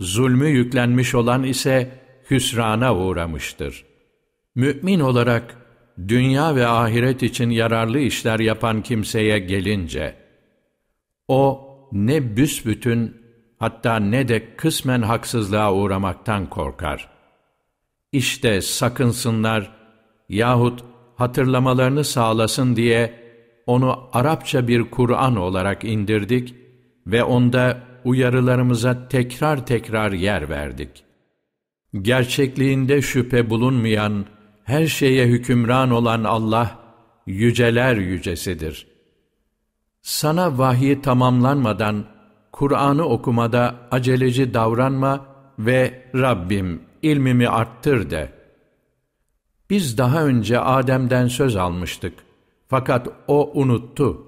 [0.00, 2.00] Zulmü yüklenmiş olan ise
[2.30, 3.84] hüsrana uğramıştır.
[4.54, 5.57] Mü'min olarak
[6.08, 10.14] dünya ve ahiret için yararlı işler yapan kimseye gelince,
[11.28, 13.16] o ne büsbütün
[13.58, 17.08] hatta ne de kısmen haksızlığa uğramaktan korkar.
[18.12, 19.72] İşte sakınsınlar
[20.28, 20.84] yahut
[21.16, 23.28] hatırlamalarını sağlasın diye
[23.66, 26.54] onu Arapça bir Kur'an olarak indirdik
[27.06, 31.04] ve onda uyarılarımıza tekrar tekrar yer verdik.
[32.02, 34.26] Gerçekliğinde şüphe bulunmayan,
[34.68, 36.78] her şeye hükümran olan Allah,
[37.26, 38.86] yüceler yücesidir.
[40.02, 42.04] Sana vahyi tamamlanmadan,
[42.52, 45.26] Kur'an'ı okumada aceleci davranma
[45.58, 48.32] ve Rabbim ilmimi arttır de.
[49.70, 52.14] Biz daha önce Adem'den söz almıştık.
[52.68, 54.26] Fakat o unuttu.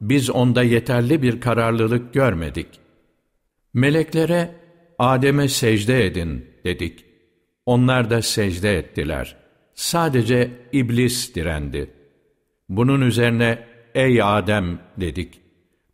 [0.00, 2.68] Biz onda yeterli bir kararlılık görmedik.
[3.74, 4.54] Meleklere
[4.98, 7.04] Adem'e secde edin dedik.
[7.66, 9.41] Onlar da secde ettiler.
[9.74, 11.90] Sadece iblis direndi.
[12.68, 15.40] Bunun üzerine ey Adem dedik.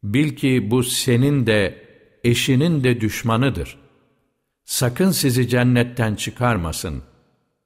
[0.02, 1.86] Bil ki bu senin de
[2.24, 3.78] eşinin de düşmanıdır.
[4.64, 7.02] Sakın sizi cennetten çıkarmasın.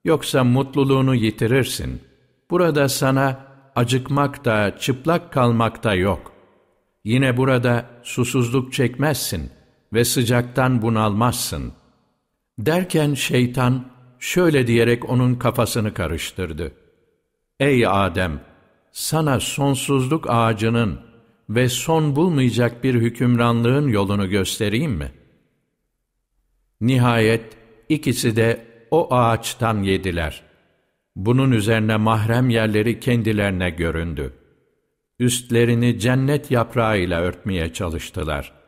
[0.05, 2.01] Yoksa mutluluğunu yitirirsin.
[2.51, 3.47] Burada sana
[3.77, 6.33] acıkmak da çıplak kalmak da yok.
[7.05, 11.73] Yine burada susuzluk çekmezsin.'' ve sıcaktan bunalmazsın.
[12.59, 13.85] Derken şeytan
[14.23, 16.73] şöyle diyerek onun kafasını karıştırdı.
[17.61, 18.41] Ey Adem!
[18.93, 21.01] Sana sonsuzluk ağacının
[21.49, 25.13] ve son bulmayacak bir hükümranlığın yolunu göstereyim mi?
[26.81, 27.57] Nihayet
[27.89, 30.43] ikisi de o ağaçtan yediler.
[31.17, 34.33] Bunun üzerine mahrem yerleri kendilerine göründü.
[35.19, 38.63] Üstlerini cennet yaprağıyla örtmeye çalıştılar.''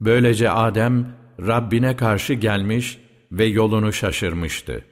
[0.00, 1.06] Böylece Adem
[1.40, 2.98] Rabbine karşı gelmiş
[3.32, 4.84] ve yolunu şaşırmıştı.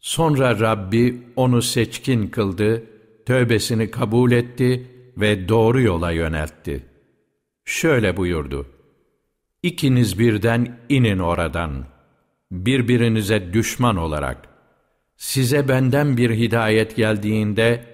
[0.00, 2.84] Sonra Rabbi onu seçkin kıldı,
[3.26, 6.84] tövbesini kabul etti ve doğru yola yöneltti.
[7.64, 8.66] Şöyle buyurdu.
[9.62, 11.84] İkiniz birden inin oradan,
[12.50, 14.48] birbirinize düşman olarak.
[15.16, 17.84] Size benden bir hidayet geldiğinde,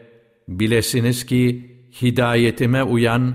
[0.49, 1.70] bilesiniz ki
[2.03, 3.34] hidayetime uyan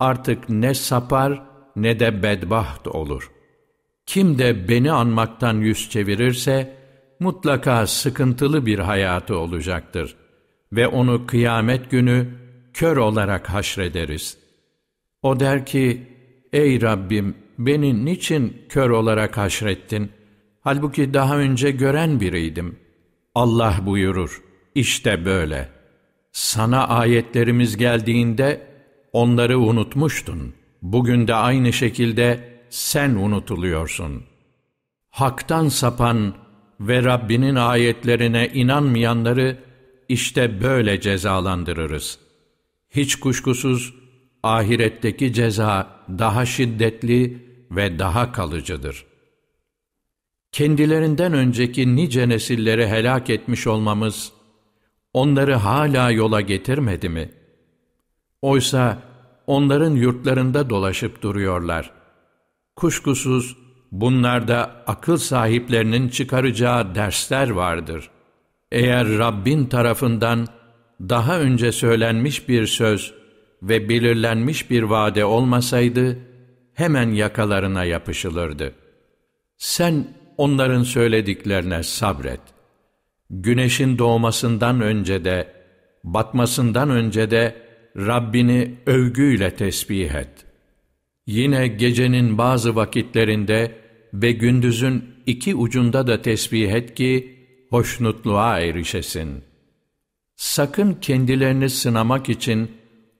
[0.00, 1.42] artık ne sapar
[1.76, 3.30] ne de bedbaht olur.
[4.06, 6.76] Kim de beni anmaktan yüz çevirirse,
[7.20, 10.16] mutlaka sıkıntılı bir hayatı olacaktır
[10.72, 12.28] ve onu kıyamet günü
[12.74, 14.38] kör olarak haşrederiz.
[15.22, 16.02] O der ki,
[16.52, 20.10] ey Rabbim beni niçin kör olarak haşrettin?
[20.60, 22.78] Halbuki daha önce gören biriydim.
[23.34, 24.42] Allah buyurur,
[24.74, 25.68] işte böyle.
[26.32, 28.66] Sana ayetlerimiz geldiğinde
[29.12, 30.54] onları unutmuştun.
[30.82, 34.24] Bugün de aynı şekilde sen unutuluyorsun.
[35.10, 36.34] Hak'tan sapan
[36.80, 39.58] ve Rabbinin ayetlerine inanmayanları
[40.08, 42.18] işte böyle cezalandırırız.
[42.90, 43.94] Hiç kuşkusuz
[44.42, 49.06] ahiretteki ceza daha şiddetli ve daha kalıcıdır.
[50.52, 54.32] Kendilerinden önceki nice nesilleri helak etmiş olmamız,
[55.12, 57.30] onları hala yola getirmedi mi?
[58.42, 59.02] Oysa
[59.46, 62.01] onların yurtlarında dolaşıp duruyorlar.
[62.76, 63.56] Kuşkusuz
[63.92, 68.10] bunlarda akıl sahiplerinin çıkaracağı dersler vardır.
[68.72, 70.46] Eğer Rabbin tarafından
[71.00, 73.14] daha önce söylenmiş bir söz
[73.62, 76.18] ve belirlenmiş bir vade olmasaydı,
[76.74, 78.74] hemen yakalarına yapışılırdı.
[79.56, 82.40] Sen onların söylediklerine sabret.
[83.30, 85.52] Güneşin doğmasından önce de,
[86.04, 87.56] batmasından önce de
[87.96, 90.51] Rabbini övgüyle tesbih et.
[91.26, 93.78] Yine gecenin bazı vakitlerinde
[94.14, 97.38] ve gündüzün iki ucunda da tesbih et ki,
[97.70, 99.44] hoşnutluğa erişesin.
[100.36, 102.70] Sakın kendilerini sınamak için,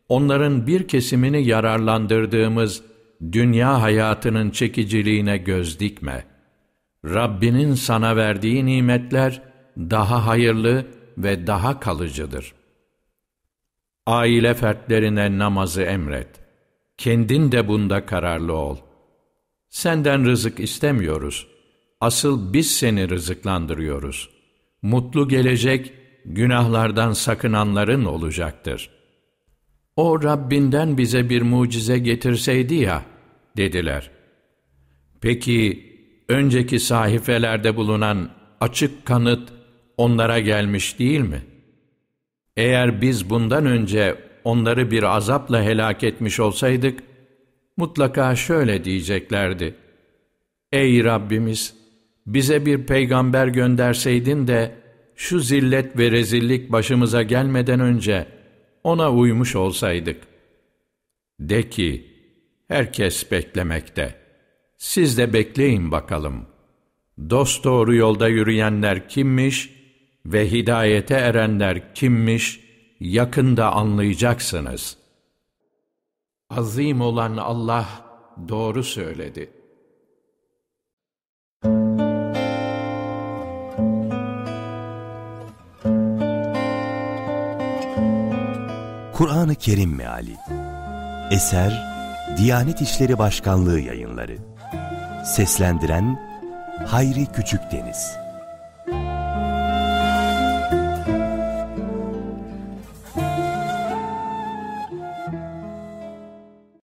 [0.08, 2.82] onların bir kesimini yararlandırdığımız
[3.32, 6.24] dünya hayatının çekiciliğine göz dikme.
[7.04, 9.42] Rabbinin sana verdiği nimetler
[9.76, 10.86] daha hayırlı
[11.18, 12.54] ve daha kalıcıdır.
[14.06, 16.41] Aile fertlerine namazı emret.
[17.02, 18.76] Kendin de bunda kararlı ol.
[19.68, 21.46] Senden rızık istemiyoruz.
[22.00, 24.30] Asıl biz seni rızıklandırıyoruz.
[24.82, 25.92] Mutlu gelecek,
[26.24, 28.90] günahlardan sakınanların olacaktır.''
[29.96, 33.02] O Rabbinden bize bir mucize getirseydi ya,
[33.56, 34.10] dediler.
[35.20, 35.86] Peki,
[36.28, 38.30] önceki sahifelerde bulunan
[38.60, 39.52] açık kanıt
[39.96, 41.42] onlara gelmiş değil mi?
[42.56, 47.00] Eğer biz bundan önce onları bir azapla helak etmiş olsaydık,
[47.76, 49.74] mutlaka şöyle diyeceklerdi.
[50.72, 51.74] Ey Rabbimiz!
[52.26, 54.74] Bize bir peygamber gönderseydin de,
[55.16, 58.26] şu zillet ve rezillik başımıza gelmeden önce,
[58.84, 60.16] ona uymuş olsaydık.
[61.40, 62.06] De ki,
[62.68, 64.14] herkes beklemekte.
[64.78, 66.46] Siz de bekleyin bakalım.
[67.30, 69.70] Dost doğru yolda yürüyenler kimmiş
[70.26, 72.60] ve hidayete erenler kimmiş
[73.04, 74.96] yakında anlayacaksınız.
[76.50, 77.86] Azim olan Allah
[78.48, 79.62] doğru söyledi.''
[89.22, 90.36] Kur'an-ı Kerim Meali
[91.30, 91.92] Eser
[92.38, 94.36] Diyanet İşleri Başkanlığı Yayınları
[95.24, 96.20] Seslendiren
[96.86, 98.21] Hayri Küçükdeniz